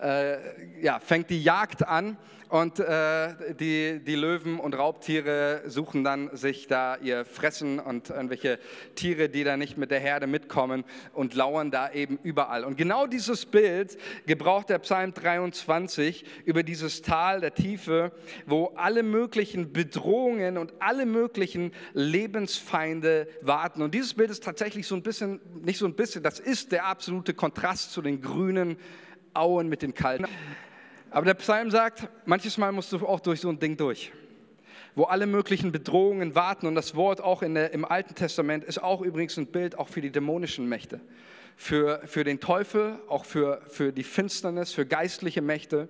äh, 0.03 0.39
ja, 0.83 0.99
fängt 0.99 1.31
die 1.31 1.43
Jagd 1.43 1.87
an. 1.87 2.17
Und 2.49 2.79
äh, 2.79 3.55
die, 3.59 4.01
die 4.05 4.15
Löwen 4.15 4.61
und 4.61 4.75
Raubtiere 4.75 5.63
suchen 5.67 6.05
dann 6.05 6.31
sich 6.37 6.69
da 6.69 6.97
ihr 6.97 7.25
Fressen 7.25 7.81
und 7.81 8.11
irgendwelche 8.11 8.61
Tiere, 8.95 9.29
die 9.29 9.43
da 9.43 9.57
nicht 9.57 9.77
mit 9.77 9.91
der 9.91 9.99
Herde 9.99 10.29
mitkommen 10.29 10.85
und 11.13 11.35
lauern 11.35 11.73
da 11.73 11.91
eben 11.91 12.21
überall. 12.23 12.65
Und 12.65 12.77
genau 12.77 13.09
dieses 13.09 13.47
Bild 13.47 13.99
gebraucht 14.27 14.69
der 14.69 14.79
Psalm 14.79 15.13
23 15.13 16.06
über 16.45 16.63
dieses 16.63 17.03
Tal 17.03 17.41
der 17.41 17.55
Tiefe, 17.55 18.13
wo 18.47 18.73
alle 18.77 19.03
möglichen 19.03 19.73
Bedrohungen 19.73 20.59
und 20.59 20.75
alle 20.79 21.07
möglichen 21.07 21.73
Lebensfeinde 21.95 23.29
warten. 23.43 23.83
Und 23.83 23.95
dieses 23.95 24.15
Bild 24.15 24.31
ist 24.31 24.45
tatsächlich 24.45 24.87
so 24.87 24.95
ein 24.95 25.03
bisschen, 25.03 25.41
nicht 25.63 25.79
so 25.79 25.87
ein 25.87 25.95
bisschen, 25.95 26.23
das 26.23 26.39
ist 26.39 26.73
der 26.73 26.87
absolute 26.87 27.35
Kontrast 27.35 27.93
zu 27.93 28.03
den 28.03 28.21
grünen 28.21 28.77
Auen 29.35 29.69
mit 29.69 29.83
den 29.83 29.95
kalten. 29.95 30.27
Aber 31.11 31.25
der 31.25 31.35
Psalm 31.35 31.71
sagt, 31.71 32.09
manches 32.27 32.59
Mal 32.59 32.73
musst 32.73 32.93
du 32.93 33.07
auch 33.07 33.21
durch 33.21 33.41
so 33.41 33.49
ein 33.49 33.59
Ding 33.59 33.77
durch, 33.77 34.13
wo 34.95 35.05
alle 35.05 35.27
möglichen 35.27 35.73
Bedrohungen 35.73 36.35
warten. 36.35 36.67
Und 36.67 36.75
das 36.75 36.95
Wort 36.95 37.21
auch 37.21 37.43
der, 37.43 37.73
im 37.73 37.85
Alten 37.85 38.15
Testament 38.15 38.65
ist 38.65 38.83
auch 38.83 39.03
übrigens 39.03 39.37
ein 39.37 39.47
Bild 39.47 39.79
auch 39.79 39.89
für 39.89 40.01
die 40.01 40.11
dämonischen 40.11 40.69
Mächte, 40.69 41.01
für, 41.57 42.01
für 42.05 42.23
den 42.23 42.39
Teufel, 42.39 42.99
auch 43.09 43.25
für, 43.25 43.63
für 43.69 43.93
die 43.93 44.05
Finsternis, 44.05 44.73
für 44.73 44.87
geistliche 44.87 45.43
Mächte. 45.43 45.89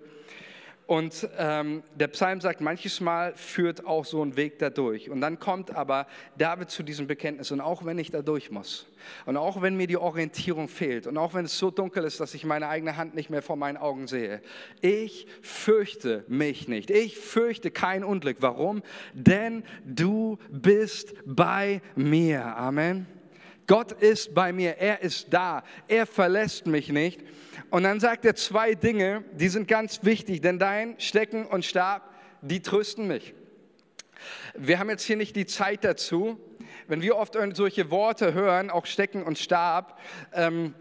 Und 0.86 1.28
ähm, 1.36 1.82
der 1.96 2.06
Psalm 2.06 2.40
sagt, 2.40 2.60
manches 2.60 3.00
Mal 3.00 3.34
führt 3.34 3.84
auch 3.84 4.04
so 4.04 4.24
ein 4.24 4.36
Weg 4.36 4.60
da 4.60 4.70
durch. 4.70 5.10
Und 5.10 5.20
dann 5.20 5.40
kommt 5.40 5.74
aber 5.74 6.06
David 6.38 6.70
zu 6.70 6.84
diesem 6.84 7.08
Bekenntnis. 7.08 7.50
Und 7.50 7.60
auch 7.60 7.84
wenn 7.84 7.98
ich 7.98 8.10
da 8.10 8.22
durch 8.22 8.52
muss, 8.52 8.86
und 9.24 9.36
auch 9.36 9.62
wenn 9.62 9.76
mir 9.76 9.88
die 9.88 9.96
Orientierung 9.96 10.68
fehlt, 10.68 11.08
und 11.08 11.18
auch 11.18 11.34
wenn 11.34 11.44
es 11.44 11.58
so 11.58 11.72
dunkel 11.72 12.04
ist, 12.04 12.20
dass 12.20 12.34
ich 12.34 12.44
meine 12.44 12.68
eigene 12.68 12.96
Hand 12.96 13.16
nicht 13.16 13.30
mehr 13.30 13.42
vor 13.42 13.56
meinen 13.56 13.76
Augen 13.76 14.06
sehe, 14.06 14.40
ich 14.80 15.26
fürchte 15.42 16.24
mich 16.28 16.68
nicht. 16.68 16.90
Ich 16.90 17.18
fürchte 17.18 17.72
kein 17.72 18.04
Unglück. 18.04 18.36
Warum? 18.38 18.82
Denn 19.12 19.64
du 19.84 20.38
bist 20.50 21.14
bei 21.24 21.82
mir. 21.96 22.56
Amen. 22.56 23.15
Gott 23.66 23.92
ist 23.92 24.34
bei 24.34 24.52
mir, 24.52 24.78
er 24.78 25.02
ist 25.02 25.32
da, 25.32 25.64
er 25.88 26.06
verlässt 26.06 26.66
mich 26.66 26.88
nicht. 26.88 27.20
Und 27.70 27.82
dann 27.82 27.98
sagt 28.00 28.24
er 28.24 28.34
zwei 28.36 28.74
Dinge, 28.74 29.24
die 29.32 29.48
sind 29.48 29.66
ganz 29.66 30.04
wichtig, 30.04 30.40
denn 30.40 30.58
dein 30.58 30.98
Stecken 31.00 31.46
und 31.46 31.64
Stab, 31.64 32.14
die 32.42 32.62
trösten 32.62 33.08
mich. 33.08 33.34
Wir 34.54 34.78
haben 34.78 34.88
jetzt 34.88 35.02
hier 35.04 35.16
nicht 35.16 35.36
die 35.36 35.46
Zeit 35.46 35.84
dazu. 35.84 36.40
Wenn 36.88 37.02
wir 37.02 37.16
oft 37.16 37.36
solche 37.54 37.90
Worte 37.90 38.34
hören, 38.34 38.70
auch 38.70 38.86
Stecken 38.86 39.22
und 39.24 39.38
Stab, 39.38 40.00
ähm, 40.32 40.74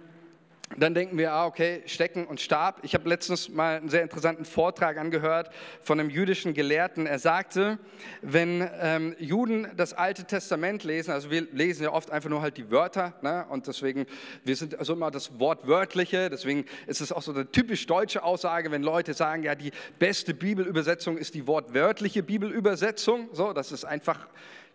dann 0.78 0.94
denken 0.94 1.18
wir, 1.18 1.32
ah, 1.32 1.46
okay, 1.46 1.84
Stecken 1.86 2.26
und 2.26 2.42
Stab. 2.42 2.80
Ich 2.84 2.94
habe 2.94 3.08
letztens 3.08 3.50
mal 3.50 3.78
einen 3.78 3.90
sehr 3.90 4.04
interessanten 4.04 4.46
Vortrag 4.46 4.98
angehört 4.98 5.50
von 5.82 6.00
einem 6.00 6.10
jüdischen 6.10 6.54
Gelehrten. 6.54 7.06
Er 7.06 7.20
sagte, 7.20 7.80
wenn 8.22 8.68
ähm, 8.80 9.16
Juden 9.20 9.68
das 9.76 9.94
Alte 9.94 10.26
Testament 10.26 10.84
lesen, 10.84 11.12
also 11.12 11.32
wir 11.32 11.48
lesen 11.52 11.84
ja 11.84 11.94
oft 11.94 12.12
einfach 12.12 12.30
nur 12.30 12.42
halt 12.42 12.58
die 12.58 12.72
Wörter, 12.72 13.14
ne? 13.22 13.46
und 13.50 13.68
deswegen, 13.68 14.06
wir 14.44 14.56
sind 14.56 14.78
also 14.78 14.94
immer 14.94 15.12
das 15.12 15.40
Wortwörtliche, 15.40 16.30
deswegen 16.30 16.66
ist 16.88 17.02
es 17.02 17.12
auch 17.12 17.22
so 17.22 17.32
eine 17.32 17.50
typisch 17.52 17.86
deutsche 17.86 18.24
Aussage, 18.24 18.72
wenn 18.72 18.84
Leute 18.84 19.14
sagen, 19.14 19.44
ja, 19.44 19.56
die 19.56 19.72
beste 20.00 20.34
Bibelübersetzung 20.34 21.18
ist 21.18 21.36
die 21.36 21.48
wortwörtliche 21.48 22.24
Bibelübersetzung. 22.24 23.30
So, 23.34 23.54
das 23.54 23.72
ist 23.72 23.86
einfach 23.86 24.28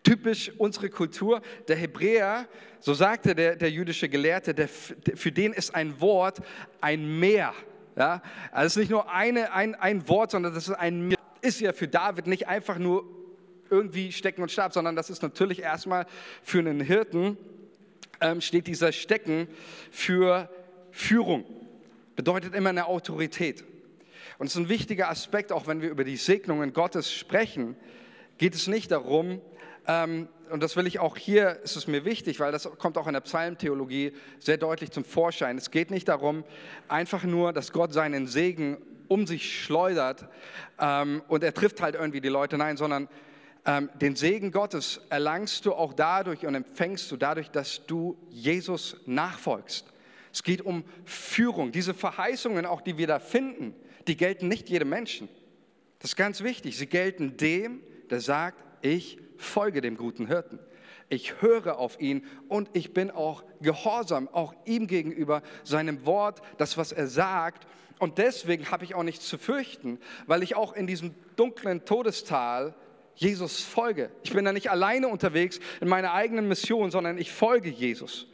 typisch 0.03 0.53
unsere 0.59 0.91
Kultur. 0.91 1.41
Der 1.69 1.77
Hebräer, 1.77 2.49
so 2.81 2.95
sagte 2.95 3.35
der, 3.35 3.57
der 3.57 3.71
jüdische 3.71 4.09
Gelehrte, 4.09 4.55
der, 4.55 4.69
für 4.69 5.33
den 5.33 5.53
ist 5.53 5.75
ein 5.75 6.01
Wort 6.01 6.41
ein 6.81 7.19
Meer. 7.19 7.55
Ja? 7.97 8.23
Also 8.53 8.67
es 8.67 8.73
ist 8.73 8.81
nicht 8.81 8.91
nur 8.91 9.11
eine, 9.13 9.53
ein, 9.53 9.75
ein 9.75 10.09
Wort, 10.09 10.31
sondern 10.31 10.55
das 10.55 10.69
ist 10.69 10.75
ein 10.75 11.09
Meer. 11.09 11.19
Ist 11.43 11.61
ja 11.61 11.73
für 11.73 11.89
David 11.89 12.27
nicht 12.27 12.49
einfach 12.49 12.79
nur 12.79 13.05
irgendwie 13.71 14.13
Stecken 14.13 14.43
und 14.43 14.51
Stab, 14.51 14.73
sondern 14.73 14.97
das 14.97 15.11
ist 15.11 15.23
natürlich 15.23 15.61
erstmal 15.61 16.07
für 16.43 16.59
einen 16.59 16.81
Hirten, 16.81 17.39
ähm, 18.21 18.41
steht 18.41 18.67
dieser 18.67 18.93
Stecken 18.93 19.49
für 19.91 20.51
Führung. 20.91 21.45
Bedeutet 22.17 22.55
immer 22.55 22.71
eine 22.71 22.87
Autorität. 22.87 23.65
Und 24.39 24.47
es 24.47 24.55
ist 24.55 24.61
ein 24.61 24.69
wichtiger 24.69 25.09
Aspekt, 25.09 25.53
auch 25.53 25.67
wenn 25.67 25.81
wir 25.81 25.91
über 25.91 26.05
die 26.05 26.17
Segnungen 26.17 26.73
Gottes 26.73 27.13
sprechen, 27.13 27.77
geht 28.39 28.55
es 28.55 28.67
nicht 28.67 28.91
darum, 28.91 29.41
und 29.87 30.63
das 30.63 30.77
will 30.77 30.87
ich 30.87 30.99
auch 30.99 31.17
hier, 31.17 31.61
ist 31.63 31.77
es 31.77 31.87
mir 31.87 32.05
wichtig, 32.05 32.41
weil 32.41 32.53
das 32.53 32.69
kommt 32.79 32.99
auch 32.99 33.07
in 33.07 33.13
der 33.13 33.21
Psalmtheologie 33.21 34.13
sehr 34.39 34.57
deutlich 34.57 34.91
zum 34.91 35.05
Vorschein. 35.05 35.57
Es 35.59 35.71
geht 35.71 35.91
nicht 35.91 36.09
darum, 36.09 36.45
einfach 36.89 37.25
nur, 37.25 37.53
dass 37.53 37.73
Gott 37.73 37.93
seinen 37.93 38.27
Segen 38.27 38.79
um 39.09 39.27
sich 39.27 39.63
schleudert 39.65 40.29
ähm, 40.79 41.23
und 41.29 41.43
er 41.43 41.55
trifft 41.55 41.81
halt 41.81 41.95
irgendwie 41.95 42.21
die 42.21 42.29
Leute, 42.29 42.57
nein, 42.57 42.77
sondern 42.77 43.09
ähm, 43.67 43.91
den 44.01 44.17
Segen 44.17 44.53
Gottes 44.53 45.01
erlangst 45.11 45.67
du 45.67 45.75
auch 45.75 45.93
dadurch 45.93 46.47
und 46.47 46.55
empfängst 46.55 47.11
du 47.11 47.17
dadurch, 47.17 47.51
dass 47.51 47.85
du 47.87 48.17
Jesus 48.31 48.97
nachfolgst. 49.07 49.87
Es 50.33 50.43
geht 50.43 50.63
um 50.63 50.85
Führung. 51.05 51.73
Diese 51.73 51.93
Verheißungen, 51.93 52.67
auch 52.67 52.81
die 52.81 52.99
wir 52.99 53.07
da 53.07 53.19
finden, 53.19 53.75
die 54.07 54.17
gelten 54.17 54.49
nicht 54.49 54.69
jedem 54.71 54.89
Menschen. 54.89 55.29
Das 55.99 56.13
ist 56.13 56.17
ganz 56.17 56.43
wichtig. 56.43 56.79
Sie 56.79 56.87
gelten 56.87 57.37
dem, 57.37 57.83
der 58.11 58.21
sagt, 58.21 58.65
ich 58.83 59.19
folge 59.41 59.81
dem 59.81 59.97
guten 59.97 60.27
Hirten. 60.27 60.59
Ich 61.09 61.43
höre 61.43 61.79
auf 61.79 62.01
ihn 62.01 62.25
und 62.49 62.71
ich 62.73 62.95
bin 62.95 63.11
auch 63.11 63.43
gehorsam, 63.61 64.29
auch 64.29 64.55
ihm 64.65 64.87
gegenüber, 64.87 65.43
seinem 65.65 66.07
Wort, 66.07 66.41
das, 66.57 66.77
was 66.77 66.93
er 66.93 67.09
sagt. 67.09 67.67
Und 67.99 68.19
deswegen 68.19 68.71
habe 68.71 68.85
ich 68.85 68.95
auch 68.95 69.03
nichts 69.03 69.27
zu 69.27 69.37
fürchten, 69.37 69.99
weil 70.27 70.43
ich 70.43 70.55
auch 70.57 70.73
in 70.73 70.87
diesem 70.87 71.15
dunklen 71.37 71.85
Todestal 71.85 72.75
Jesus 73.17 73.61
folge. 73.61 74.11
Ich 74.23 74.33
bin 74.33 74.45
da 74.45 74.53
nicht 74.53 74.71
alleine 74.71 75.09
unterwegs 75.09 75.61
in 75.81 75.89
meiner 75.89 76.15
eigenen 76.15 76.49
Mission, 76.49 76.91
sondern 76.91 77.19
ich 77.19 77.33
folge 77.33 77.69
Jesus. 77.69 78.27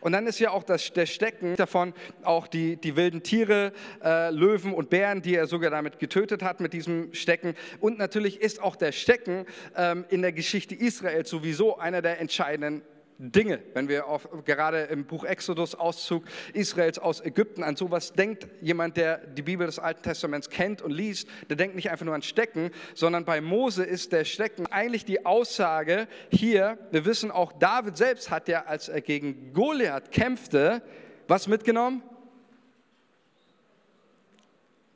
Und 0.00 0.12
dann 0.12 0.26
ist 0.26 0.38
ja 0.38 0.50
auch 0.50 0.62
das, 0.62 0.92
der 0.92 1.06
Stecken 1.06 1.56
davon, 1.56 1.94
auch 2.22 2.46
die, 2.46 2.76
die 2.76 2.96
wilden 2.96 3.22
Tiere, 3.22 3.72
äh, 4.02 4.30
Löwen 4.30 4.72
und 4.72 4.90
Bären, 4.90 5.22
die 5.22 5.34
er 5.34 5.46
sogar 5.46 5.70
damit 5.70 5.98
getötet 5.98 6.42
hat 6.42 6.60
mit 6.60 6.72
diesem 6.72 7.12
Stecken. 7.14 7.54
Und 7.80 7.98
natürlich 7.98 8.40
ist 8.40 8.62
auch 8.62 8.76
der 8.76 8.92
Stecken 8.92 9.46
ähm, 9.76 10.04
in 10.08 10.22
der 10.22 10.32
Geschichte 10.32 10.74
Israels 10.74 11.30
sowieso 11.30 11.78
einer 11.78 12.02
der 12.02 12.20
entscheidenden 12.20 12.82
Dinge, 13.18 13.60
wenn 13.72 13.88
wir 13.88 14.06
auf, 14.06 14.28
gerade 14.44 14.82
im 14.82 15.06
Buch 15.06 15.24
Exodus, 15.24 15.74
Auszug 15.74 16.24
Israels 16.52 16.98
aus 16.98 17.24
Ägypten, 17.24 17.62
an 17.62 17.76
sowas 17.76 18.12
denkt 18.12 18.46
jemand, 18.60 18.96
der 18.96 19.18
die 19.18 19.42
Bibel 19.42 19.66
des 19.66 19.78
Alten 19.78 20.02
Testaments 20.02 20.50
kennt 20.50 20.82
und 20.82 20.90
liest, 20.90 21.28
der 21.48 21.56
denkt 21.56 21.76
nicht 21.76 21.90
einfach 21.90 22.04
nur 22.04 22.14
an 22.14 22.22
Stecken, 22.22 22.70
sondern 22.94 23.24
bei 23.24 23.40
Mose 23.40 23.84
ist 23.84 24.12
der 24.12 24.24
Stecken 24.24 24.66
eigentlich 24.66 25.04
die 25.04 25.24
Aussage 25.24 26.08
hier, 26.30 26.78
wir 26.90 27.06
wissen 27.06 27.30
auch 27.30 27.52
David 27.52 27.96
selbst 27.96 28.30
hat 28.30 28.48
ja, 28.48 28.64
als 28.64 28.88
er 28.88 29.00
gegen 29.00 29.52
Goliath 29.54 30.10
kämpfte, 30.10 30.82
was 31.26 31.48
mitgenommen? 31.48 32.02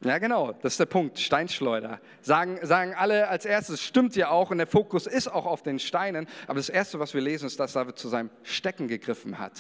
Ja, 0.03 0.17
genau, 0.17 0.53
das 0.63 0.73
ist 0.75 0.81
der 0.81 0.87
Punkt, 0.87 1.19
Steinschleuder. 1.19 2.01
Sagen, 2.23 2.59
sagen 2.63 2.95
alle 2.95 3.29
als 3.29 3.45
erstes, 3.45 3.83
stimmt 3.83 4.17
ja 4.17 4.31
auch 4.31 4.51
und 4.51 4.57
der 4.57 4.67
Fokus 4.67 5.07
ist 5.07 5.29
auch 5.29 5.45
auf 5.45 5.63
den 5.63 5.79
Steinen, 5.79 6.27
aber 6.47 6.59
das 6.59 6.71
Erste, 6.71 6.99
was 6.99 7.13
wir 7.13 7.21
lesen, 7.21 7.47
ist, 7.47 7.61
dass 7.61 7.75
David 7.75 7.99
zu 7.99 8.09
seinem 8.09 8.31
Stecken 8.43 8.89
gegriffen 8.89 9.39
hat. 9.39 9.53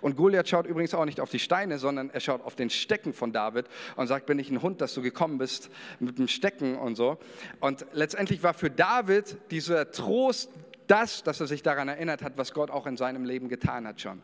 Und 0.00 0.16
Goliath 0.16 0.48
schaut 0.48 0.66
übrigens 0.66 0.94
auch 0.94 1.04
nicht 1.04 1.18
auf 1.18 1.30
die 1.30 1.40
Steine, 1.40 1.80
sondern 1.80 2.10
er 2.10 2.20
schaut 2.20 2.44
auf 2.44 2.54
den 2.54 2.70
Stecken 2.70 3.12
von 3.12 3.32
David 3.32 3.66
und 3.96 4.06
sagt, 4.06 4.26
bin 4.26 4.38
ich 4.38 4.52
ein 4.52 4.62
Hund, 4.62 4.80
dass 4.80 4.94
du 4.94 5.02
gekommen 5.02 5.36
bist 5.36 5.68
mit 5.98 6.16
dem 6.16 6.28
Stecken 6.28 6.76
und 6.76 6.94
so. 6.94 7.18
Und 7.58 7.84
letztendlich 7.92 8.44
war 8.44 8.54
für 8.54 8.70
David 8.70 9.36
dieser 9.50 9.90
Trost 9.90 10.48
das, 10.86 11.24
dass 11.24 11.40
er 11.40 11.48
sich 11.48 11.64
daran 11.64 11.88
erinnert 11.88 12.22
hat, 12.22 12.34
was 12.36 12.52
Gott 12.52 12.70
auch 12.70 12.86
in 12.86 12.96
seinem 12.96 13.24
Leben 13.24 13.48
getan 13.48 13.84
hat 13.84 14.00
schon. 14.00 14.22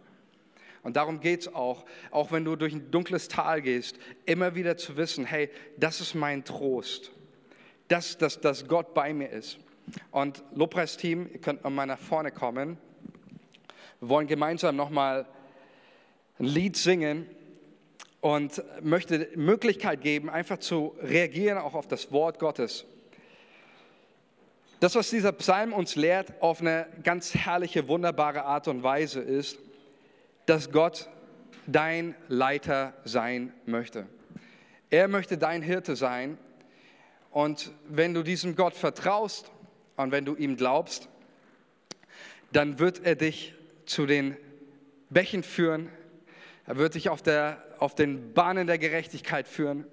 Und 0.84 0.96
darum 0.96 1.20
geht 1.20 1.40
es 1.40 1.54
auch, 1.54 1.84
auch 2.10 2.30
wenn 2.30 2.44
du 2.44 2.56
durch 2.56 2.74
ein 2.74 2.90
dunkles 2.90 3.28
Tal 3.28 3.62
gehst, 3.62 3.98
immer 4.26 4.54
wieder 4.54 4.76
zu 4.76 4.96
wissen, 4.96 5.24
hey, 5.24 5.50
das 5.78 6.00
ist 6.00 6.14
mein 6.14 6.44
Trost, 6.44 7.10
dass, 7.88 8.18
dass, 8.18 8.40
dass 8.40 8.68
Gott 8.68 8.94
bei 8.94 9.12
mir 9.12 9.30
ist. 9.30 9.58
Und 10.10 10.44
Lobpreisteam, 10.54 11.28
ihr 11.32 11.40
könnt 11.40 11.64
nochmal 11.64 11.86
nach 11.86 11.98
vorne 11.98 12.30
kommen. 12.30 12.78
Wir 14.00 14.08
wollen 14.10 14.26
gemeinsam 14.26 14.76
nochmal 14.76 15.26
ein 16.38 16.46
Lied 16.46 16.76
singen 16.76 17.26
und 18.20 18.62
möchte 18.82 19.28
Möglichkeit 19.36 20.02
geben, 20.02 20.28
einfach 20.28 20.58
zu 20.58 20.94
reagieren 21.00 21.58
auch 21.58 21.74
auf 21.74 21.88
das 21.88 22.12
Wort 22.12 22.38
Gottes. 22.38 22.84
Das, 24.80 24.94
was 24.96 25.08
dieser 25.08 25.32
Psalm 25.32 25.72
uns 25.72 25.96
lehrt, 25.96 26.42
auf 26.42 26.60
eine 26.60 26.86
ganz 27.02 27.34
herrliche, 27.34 27.88
wunderbare 27.88 28.44
Art 28.44 28.68
und 28.68 28.82
Weise 28.82 29.20
ist, 29.20 29.58
dass 30.46 30.70
Gott 30.70 31.09
dein 31.66 32.14
Leiter 32.28 32.94
sein 33.04 33.52
möchte. 33.66 34.07
Er 34.90 35.09
möchte 35.09 35.38
dein 35.38 35.62
Hirte 35.62 35.96
sein. 35.96 36.38
Und 37.30 37.72
wenn 37.88 38.14
du 38.14 38.22
diesem 38.22 38.54
Gott 38.54 38.74
vertraust 38.74 39.50
und 39.96 40.12
wenn 40.12 40.24
du 40.24 40.37
ihm 40.37 40.57
glaubst, 40.57 41.09
dann 42.52 42.78
wird 42.78 43.04
er 43.04 43.16
dich 43.16 43.54
zu 43.87 44.07
den 44.07 44.37
Bächen 45.11 45.42
führen. 45.42 45.88
Er 46.66 46.76
wird 46.76 46.94
dich 46.94 47.09
auf, 47.09 47.22
der, 47.22 47.62
auf 47.78 47.94
den 47.94 48.33
Bahnen 48.35 48.66
der 48.66 48.78
Gerechtigkeit 48.78 49.48
führen. 49.48 49.85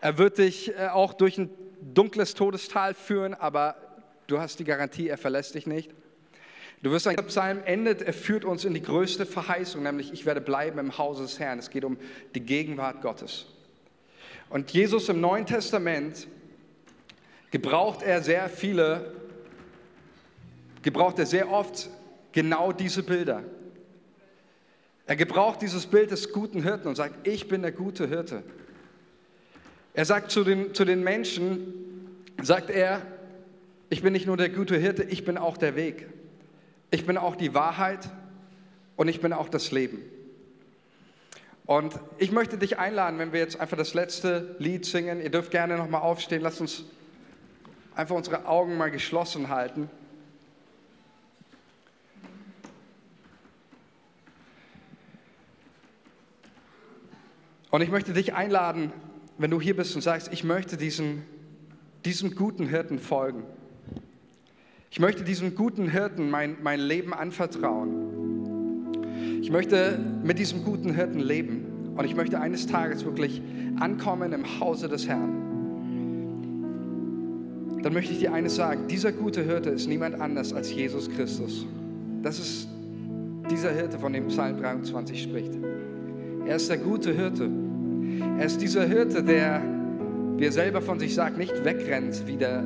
Er 0.00 0.18
wird 0.18 0.38
dich 0.38 0.76
äh, 0.76 0.88
auch 0.88 1.14
durch 1.14 1.38
ein 1.38 1.50
dunkles 1.80 2.34
Todestal 2.34 2.94
führen, 2.94 3.34
aber 3.34 3.76
du 4.26 4.40
hast 4.40 4.58
die 4.58 4.64
Garantie, 4.64 5.08
er 5.08 5.18
verlässt 5.18 5.54
dich 5.54 5.66
nicht. 5.66 5.94
Du 6.82 6.90
wirst 6.90 7.06
ein 7.06 7.16
Psalm 7.26 7.60
endet, 7.64 8.02
er 8.02 8.12
führt 8.12 8.44
uns 8.44 8.64
in 8.64 8.74
die 8.74 8.82
größte 8.82 9.26
Verheißung, 9.26 9.82
nämlich 9.82 10.12
ich 10.12 10.26
werde 10.26 10.40
bleiben 10.40 10.78
im 10.78 10.98
Hause 10.98 11.22
des 11.22 11.38
Herrn. 11.38 11.58
Es 11.58 11.70
geht 11.70 11.84
um 11.84 11.96
die 12.34 12.40
Gegenwart 12.40 13.02
Gottes. 13.02 13.46
Und 14.50 14.70
Jesus 14.70 15.08
im 15.08 15.20
Neuen 15.20 15.46
Testament 15.46 16.28
gebraucht 17.50 18.02
er 18.02 18.22
sehr 18.22 18.48
viele, 18.48 19.12
gebraucht 20.82 21.18
er 21.18 21.26
sehr 21.26 21.50
oft 21.50 21.88
genau 22.32 22.72
diese 22.72 23.02
Bilder. 23.02 23.42
Er 25.06 25.16
gebraucht 25.16 25.62
dieses 25.62 25.86
Bild 25.86 26.10
des 26.10 26.32
guten 26.32 26.62
Hirten 26.62 26.88
und 26.88 26.96
sagt, 26.96 27.26
ich 27.26 27.48
bin 27.48 27.62
der 27.62 27.72
gute 27.72 28.08
Hirte. 28.08 28.42
Er 29.94 30.04
sagt 30.04 30.30
zu 30.30 30.44
den, 30.44 30.74
zu 30.74 30.84
den 30.84 31.02
Menschen, 31.02 31.74
sagt 32.42 32.70
er, 32.70 33.00
ich 33.88 34.02
bin 34.02 34.12
nicht 34.12 34.26
nur 34.26 34.36
der 34.36 34.50
gute 34.50 34.76
Hirte, 34.76 35.04
ich 35.04 35.24
bin 35.24 35.38
auch 35.38 35.56
der 35.56 35.76
Weg. 35.76 36.08
Ich 36.96 37.04
bin 37.04 37.18
auch 37.18 37.36
die 37.36 37.52
Wahrheit 37.52 38.08
und 38.96 39.08
ich 39.08 39.20
bin 39.20 39.34
auch 39.34 39.50
das 39.50 39.70
Leben. 39.70 39.98
Und 41.66 41.94
ich 42.16 42.32
möchte 42.32 42.56
dich 42.56 42.78
einladen, 42.78 43.18
wenn 43.18 43.34
wir 43.34 43.40
jetzt 43.40 43.60
einfach 43.60 43.76
das 43.76 43.92
letzte 43.92 44.56
Lied 44.58 44.86
singen. 44.86 45.20
Ihr 45.20 45.28
dürft 45.28 45.50
gerne 45.50 45.76
nochmal 45.76 46.00
aufstehen. 46.00 46.40
Lasst 46.40 46.62
uns 46.62 46.84
einfach 47.94 48.16
unsere 48.16 48.46
Augen 48.46 48.78
mal 48.78 48.90
geschlossen 48.90 49.50
halten. 49.50 49.90
Und 57.70 57.82
ich 57.82 57.90
möchte 57.90 58.14
dich 58.14 58.32
einladen, 58.32 58.90
wenn 59.36 59.50
du 59.50 59.60
hier 59.60 59.76
bist 59.76 59.94
und 59.96 60.00
sagst, 60.00 60.32
ich 60.32 60.44
möchte 60.44 60.78
diesen, 60.78 61.26
diesem 62.06 62.34
guten 62.36 62.66
Hirten 62.66 62.98
folgen. 62.98 63.44
Ich 64.96 65.00
möchte 65.00 65.24
diesem 65.24 65.54
guten 65.54 65.90
Hirten 65.90 66.30
mein, 66.30 66.56
mein 66.62 66.80
Leben 66.80 67.12
anvertrauen. 67.12 68.96
Ich 69.42 69.50
möchte 69.50 69.98
mit 70.24 70.38
diesem 70.38 70.64
guten 70.64 70.94
Hirten 70.94 71.20
leben. 71.20 71.92
Und 71.98 72.06
ich 72.06 72.16
möchte 72.16 72.40
eines 72.40 72.66
Tages 72.66 73.04
wirklich 73.04 73.42
ankommen 73.78 74.32
im 74.32 74.58
Hause 74.58 74.88
des 74.88 75.06
Herrn. 75.06 75.34
Dann 77.82 77.92
möchte 77.92 78.14
ich 78.14 78.20
dir 78.20 78.32
eines 78.32 78.56
sagen. 78.56 78.88
Dieser 78.88 79.12
gute 79.12 79.42
Hirte 79.42 79.68
ist 79.68 79.86
niemand 79.86 80.18
anders 80.18 80.54
als 80.54 80.72
Jesus 80.74 81.10
Christus. 81.10 81.66
Das 82.22 82.38
ist 82.38 82.66
dieser 83.50 83.72
Hirte, 83.72 83.98
von 83.98 84.14
dem 84.14 84.28
Psalm 84.28 84.56
23 84.56 85.22
spricht. 85.22 85.52
Er 86.46 86.56
ist 86.56 86.70
der 86.70 86.78
gute 86.78 87.12
Hirte. 87.12 87.50
Er 88.38 88.46
ist 88.46 88.62
dieser 88.62 88.86
Hirte, 88.86 89.22
der, 89.22 89.60
wie 90.38 90.46
er 90.46 90.52
selber 90.52 90.80
von 90.80 90.98
sich 90.98 91.14
sagt, 91.14 91.36
nicht 91.36 91.66
wegrennt 91.66 92.26
wie 92.26 92.38
der 92.38 92.64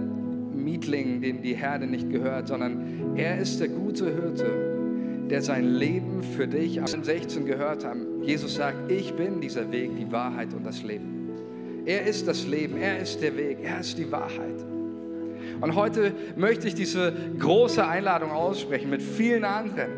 Mietling, 0.65 1.21
dem 1.21 1.43
die 1.43 1.55
Herde 1.55 1.87
nicht 1.87 2.11
gehört, 2.11 2.49
sondern 2.49 3.17
er 3.17 3.39
ist 3.39 3.61
der 3.61 3.69
gute 3.69 4.07
Hirte, 4.07 5.27
der 5.31 5.43
sein 5.43 5.75
Leben 5.75 6.23
für 6.23 6.47
dich, 6.47 6.81
am 6.81 7.05
16 7.05 7.47
gehört 7.47 7.85
haben. 7.85 8.23
Jesus 8.23 8.55
sagt, 8.57 8.91
ich 8.91 9.15
bin 9.15 9.41
dieser 9.41 9.71
Weg, 9.71 9.91
die 9.97 10.11
Wahrheit 10.11 10.53
und 10.55 10.65
das 10.65 10.83
Leben. 10.83 11.21
Er 11.87 12.07
ist 12.07 12.29
das 12.29 12.47
Leben, 12.47 12.77
er 12.77 12.99
ist 12.99 13.23
der 13.23 13.37
Weg, 13.37 13.59
er 13.63 13.81
ist 13.81 13.97
die 13.97 14.11
Wahrheit. 14.11 14.65
Und 15.61 15.75
heute 15.75 16.13
möchte 16.37 16.69
ich 16.69 16.75
diese 16.75 17.13
große 17.39 17.87
Einladung 17.87 18.31
aussprechen 18.31 18.91
mit 18.91 19.03
vielen 19.03 19.45
anderen. 19.45 19.91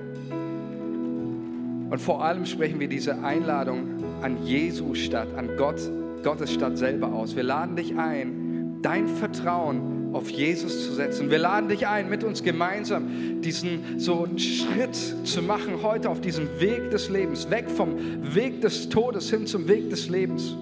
Und 1.91 2.01
vor 2.01 2.25
allem 2.25 2.47
sprechen 2.47 2.81
wir 2.81 2.89
diese 2.89 3.23
Einladung 3.23 4.03
an 4.23 4.45
Jesu 4.45 4.95
Stadt, 4.95 5.29
an 5.37 5.51
Gott, 5.57 5.81
Gottes 6.23 6.53
Stadt 6.53 6.79
selber 6.79 7.13
aus. 7.13 7.37
Wir 7.37 7.43
laden 7.43 7.77
dich 7.77 7.97
ein, 7.99 8.79
dein 8.81 9.09
Vertrauen 9.09 10.02
auf 10.13 10.31
Jesus 10.31 10.87
zu 10.87 10.93
setzen. 10.93 11.31
Wir 11.31 11.39
laden 11.39 11.69
dich 11.69 11.87
ein, 11.87 12.09
mit 12.09 12.25
uns 12.25 12.43
gemeinsam 12.43 13.41
diesen 13.41 13.99
so 13.99 14.25
einen 14.25 14.39
Schritt 14.39 14.97
zu 15.25 15.43
machen 15.43 15.83
heute 15.83 16.11
auf 16.11 16.21
diesem 16.21 16.61
Weg 16.61 16.91
des 16.91 17.09
Lebens, 17.09 17.51
weg 17.51 17.71
vom 17.71 17.97
Weg 18.35 18.61
des 18.61 18.89
Todes 18.89 19.31
hin 19.31 19.47
zum 19.47 19.69
Weg 19.69 19.91
des 19.91 20.09
Lebens. 20.09 20.55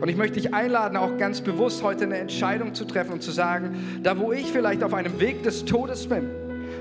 Und 0.00 0.08
ich 0.08 0.16
möchte 0.16 0.40
dich 0.40 0.52
einladen, 0.52 0.96
auch 0.96 1.16
ganz 1.16 1.40
bewusst 1.40 1.82
heute 1.82 2.04
eine 2.04 2.18
Entscheidung 2.18 2.74
zu 2.74 2.84
treffen 2.84 3.12
und 3.12 3.22
zu 3.22 3.30
sagen, 3.30 4.00
da 4.02 4.18
wo 4.18 4.32
ich 4.32 4.46
vielleicht 4.50 4.82
auf 4.82 4.94
einem 4.94 5.20
Weg 5.20 5.44
des 5.44 5.64
Todes 5.64 6.08
bin, 6.08 6.28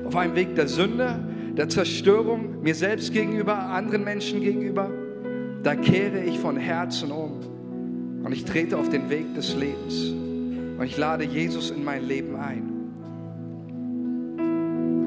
auf 0.06 0.16
einem 0.16 0.36
Weg 0.36 0.56
der 0.56 0.68
Sünde, 0.68 1.20
der 1.56 1.70
Zerstörung, 1.70 2.62
mir 2.64 2.74
selbst 2.74 3.14
gegenüber, 3.14 3.56
anderen 3.56 4.04
Menschen 4.04 4.42
gegenüber, 4.42 4.90
da 5.62 5.76
kehre 5.76 6.24
ich 6.24 6.40
von 6.40 6.58
Herzen 6.58 7.12
um 7.12 7.40
und 8.24 8.32
ich 8.32 8.46
trete 8.46 8.78
auf 8.78 8.90
den 8.90 9.10
Weg 9.10 9.36
des 9.36 9.56
Lebens. 9.56 10.21
Und 10.82 10.88
ich 10.88 10.98
lade 10.98 11.24
Jesus 11.24 11.70
in 11.70 11.84
mein 11.84 12.08
Leben 12.08 12.36
ein. 12.36 12.64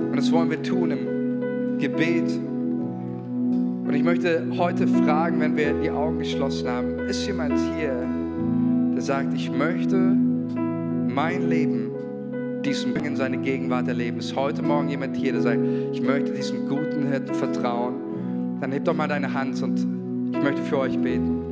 Und 0.09 0.17
das 0.17 0.31
wollen 0.31 0.49
wir 0.49 0.63
tun 0.63 0.93
im 0.93 1.79
Gebet. 1.81 2.31
Und 3.85 3.93
ich 3.93 4.05
möchte 4.05 4.47
heute 4.57 4.87
fragen, 4.87 5.41
wenn 5.41 5.57
wir 5.57 5.73
die 5.83 5.91
Augen 5.91 6.21
geschlossen 6.21 6.69
haben, 6.69 7.01
ist 7.09 7.27
jemand 7.27 7.59
hier, 7.77 7.93
der 8.95 9.03
sagt, 9.03 9.35
ich 9.35 9.51
möchte 9.51 9.97
mein 9.97 11.49
Leben 11.49 11.91
diesem 12.65 12.95
in 12.95 13.17
seine 13.17 13.39
Gegenwart 13.39 13.89
erleben. 13.89 14.21
Ist 14.21 14.37
heute 14.37 14.63
Morgen 14.63 14.89
jemand 14.89 15.17
hier, 15.17 15.33
der 15.33 15.43
sagt, 15.43 15.59
ich 15.93 16.01
möchte 16.01 16.31
diesem 16.35 16.69
guten 16.69 17.09
Hirten 17.09 17.35
vertrauen? 17.35 18.61
Dann 18.61 18.71
heb 18.71 18.85
doch 18.85 18.95
mal 18.95 19.09
deine 19.09 19.35
Hand 19.35 19.61
und 19.61 19.85
ich 20.31 20.41
möchte 20.41 20.63
für 20.63 20.79
euch 20.79 20.97
beten. 20.97 21.44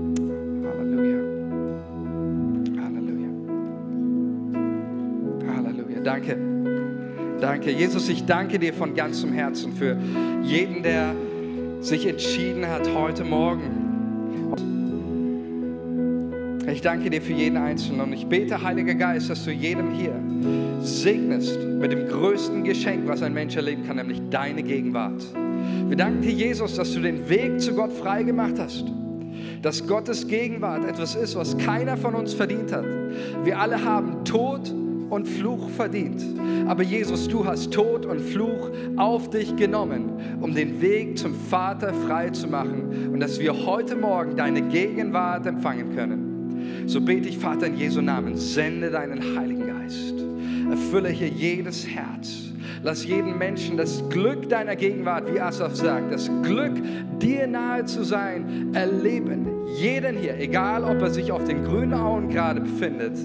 Danke. 6.04 6.36
Danke. 7.40 7.70
Jesus, 7.70 8.08
ich 8.08 8.24
danke 8.24 8.58
dir 8.58 8.72
von 8.72 8.94
ganzem 8.94 9.32
Herzen 9.32 9.72
für 9.72 9.96
jeden, 10.42 10.82
der 10.82 11.14
sich 11.80 12.06
entschieden 12.06 12.66
hat 12.68 12.88
heute 12.94 13.24
Morgen. 13.24 13.82
Ich 16.70 16.80
danke 16.80 17.10
dir 17.10 17.20
für 17.20 17.32
jeden 17.32 17.56
Einzelnen 17.56 18.00
und 18.00 18.12
ich 18.12 18.26
bete, 18.26 18.62
Heiliger 18.62 18.94
Geist, 18.94 19.28
dass 19.28 19.44
du 19.44 19.50
jedem 19.50 19.90
hier 19.90 20.14
segnest 20.80 21.58
mit 21.60 21.92
dem 21.92 22.06
größten 22.08 22.64
Geschenk, 22.64 23.06
was 23.06 23.22
ein 23.22 23.34
Mensch 23.34 23.56
erleben 23.56 23.84
kann, 23.86 23.96
nämlich 23.96 24.20
deine 24.30 24.62
Gegenwart. 24.62 25.22
Wir 25.88 25.96
danken 25.96 26.22
dir, 26.22 26.32
Jesus, 26.32 26.76
dass 26.76 26.92
du 26.92 27.00
den 27.00 27.28
Weg 27.28 27.60
zu 27.60 27.74
Gott 27.74 27.92
freigemacht 27.92 28.58
hast. 28.58 28.84
Dass 29.60 29.86
Gottes 29.86 30.26
Gegenwart 30.26 30.84
etwas 30.84 31.14
ist, 31.14 31.36
was 31.36 31.56
keiner 31.58 31.96
von 31.96 32.14
uns 32.14 32.32
verdient 32.34 32.72
hat. 32.72 32.84
Wir 33.44 33.58
alle 33.58 33.84
haben 33.84 34.24
Tod 34.24 34.72
und 35.12 35.28
Fluch 35.28 35.68
verdient. 35.68 36.24
Aber 36.66 36.82
Jesus, 36.82 37.28
du 37.28 37.44
hast 37.44 37.70
Tod 37.70 38.06
und 38.06 38.18
Fluch 38.18 38.70
auf 38.96 39.28
dich 39.28 39.54
genommen, 39.56 40.38
um 40.40 40.54
den 40.54 40.80
Weg 40.80 41.18
zum 41.18 41.34
Vater 41.34 41.92
frei 41.92 42.30
zu 42.30 42.48
machen 42.48 43.10
und 43.12 43.20
dass 43.20 43.38
wir 43.38 43.66
heute 43.66 43.94
Morgen 43.94 44.36
deine 44.36 44.62
Gegenwart 44.62 45.46
empfangen 45.46 45.94
können. 45.94 46.86
So 46.86 47.02
bete 47.02 47.28
ich, 47.28 47.36
Vater, 47.36 47.66
in 47.66 47.76
Jesu 47.76 48.00
Namen, 48.00 48.38
sende 48.38 48.90
deinen 48.90 49.36
Heiligen 49.36 49.66
Geist. 49.66 50.14
Erfülle 50.70 51.10
hier 51.10 51.28
jedes 51.28 51.86
Herz. 51.86 52.50
Lass 52.82 53.04
jeden 53.04 53.36
Menschen 53.36 53.76
das 53.76 54.02
Glück 54.08 54.48
deiner 54.48 54.76
Gegenwart, 54.76 55.32
wie 55.32 55.38
Asaf 55.38 55.76
sagt, 55.76 56.10
das 56.10 56.30
Glück, 56.42 56.72
dir 57.20 57.46
nahe 57.46 57.84
zu 57.84 58.02
sein, 58.02 58.70
erleben 58.72 59.41
jeden 59.76 60.16
hier, 60.16 60.38
egal 60.38 60.84
ob 60.84 61.00
er 61.02 61.10
sich 61.10 61.32
auf 61.32 61.44
den 61.44 61.64
grünen 61.64 61.94
Auen 61.94 62.28
gerade 62.28 62.60
befindet 62.60 63.16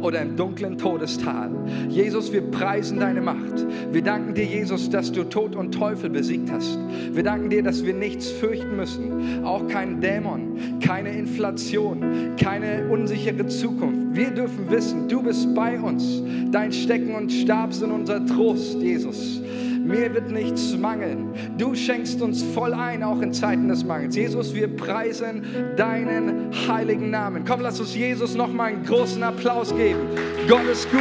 oder 0.00 0.20
im 0.20 0.36
dunklen 0.36 0.76
Todestal. 0.76 1.50
Jesus, 1.88 2.32
wir 2.32 2.42
preisen 2.42 3.00
deine 3.00 3.20
Macht. 3.20 3.66
Wir 3.92 4.02
danken 4.02 4.34
dir, 4.34 4.44
Jesus, 4.44 4.90
dass 4.90 5.10
du 5.12 5.24
Tod 5.24 5.56
und 5.56 5.72
Teufel 5.72 6.10
besiegt 6.10 6.50
hast. 6.50 6.78
Wir 7.12 7.22
danken 7.22 7.50
dir, 7.50 7.62
dass 7.62 7.84
wir 7.84 7.94
nichts 7.94 8.30
fürchten 8.30 8.76
müssen, 8.76 9.44
auch 9.44 9.66
keinen 9.68 10.00
Dämon, 10.00 10.78
keine 10.80 11.10
Inflation, 11.10 12.36
keine 12.36 12.88
unsichere 12.90 13.46
Zukunft. 13.46 14.16
Wir 14.16 14.30
dürfen 14.30 14.70
wissen, 14.70 15.08
du 15.08 15.22
bist 15.22 15.54
bei 15.54 15.80
uns. 15.80 16.22
Dein 16.52 16.72
Stecken 16.72 17.14
und 17.14 17.32
Stab 17.32 17.72
sind 17.72 17.90
unser 17.90 18.24
Trost, 18.26 18.80
Jesus. 18.80 19.40
Mir 19.84 20.14
wird 20.14 20.30
nichts 20.30 20.74
mangeln. 20.76 21.34
Du 21.58 21.74
schenkst 21.74 22.22
uns 22.22 22.42
voll 22.42 22.72
ein, 22.72 23.02
auch 23.02 23.20
in 23.20 23.32
Zeiten 23.32 23.68
des 23.68 23.84
Mangels. 23.84 24.16
Jesus, 24.16 24.54
wir 24.54 24.74
preisen 24.74 25.44
deinen 25.76 26.50
heiligen 26.68 27.10
Namen. 27.10 27.44
Komm, 27.46 27.60
lass 27.60 27.80
uns 27.80 27.94
Jesus 27.94 28.34
noch 28.34 28.52
mal 28.52 28.72
einen 28.72 28.84
großen 28.84 29.22
Applaus 29.22 29.74
geben. 29.76 30.00
Gott 30.48 30.64
ist 30.70 30.90
gut. 30.90 31.00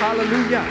Halleluja. 0.00 0.62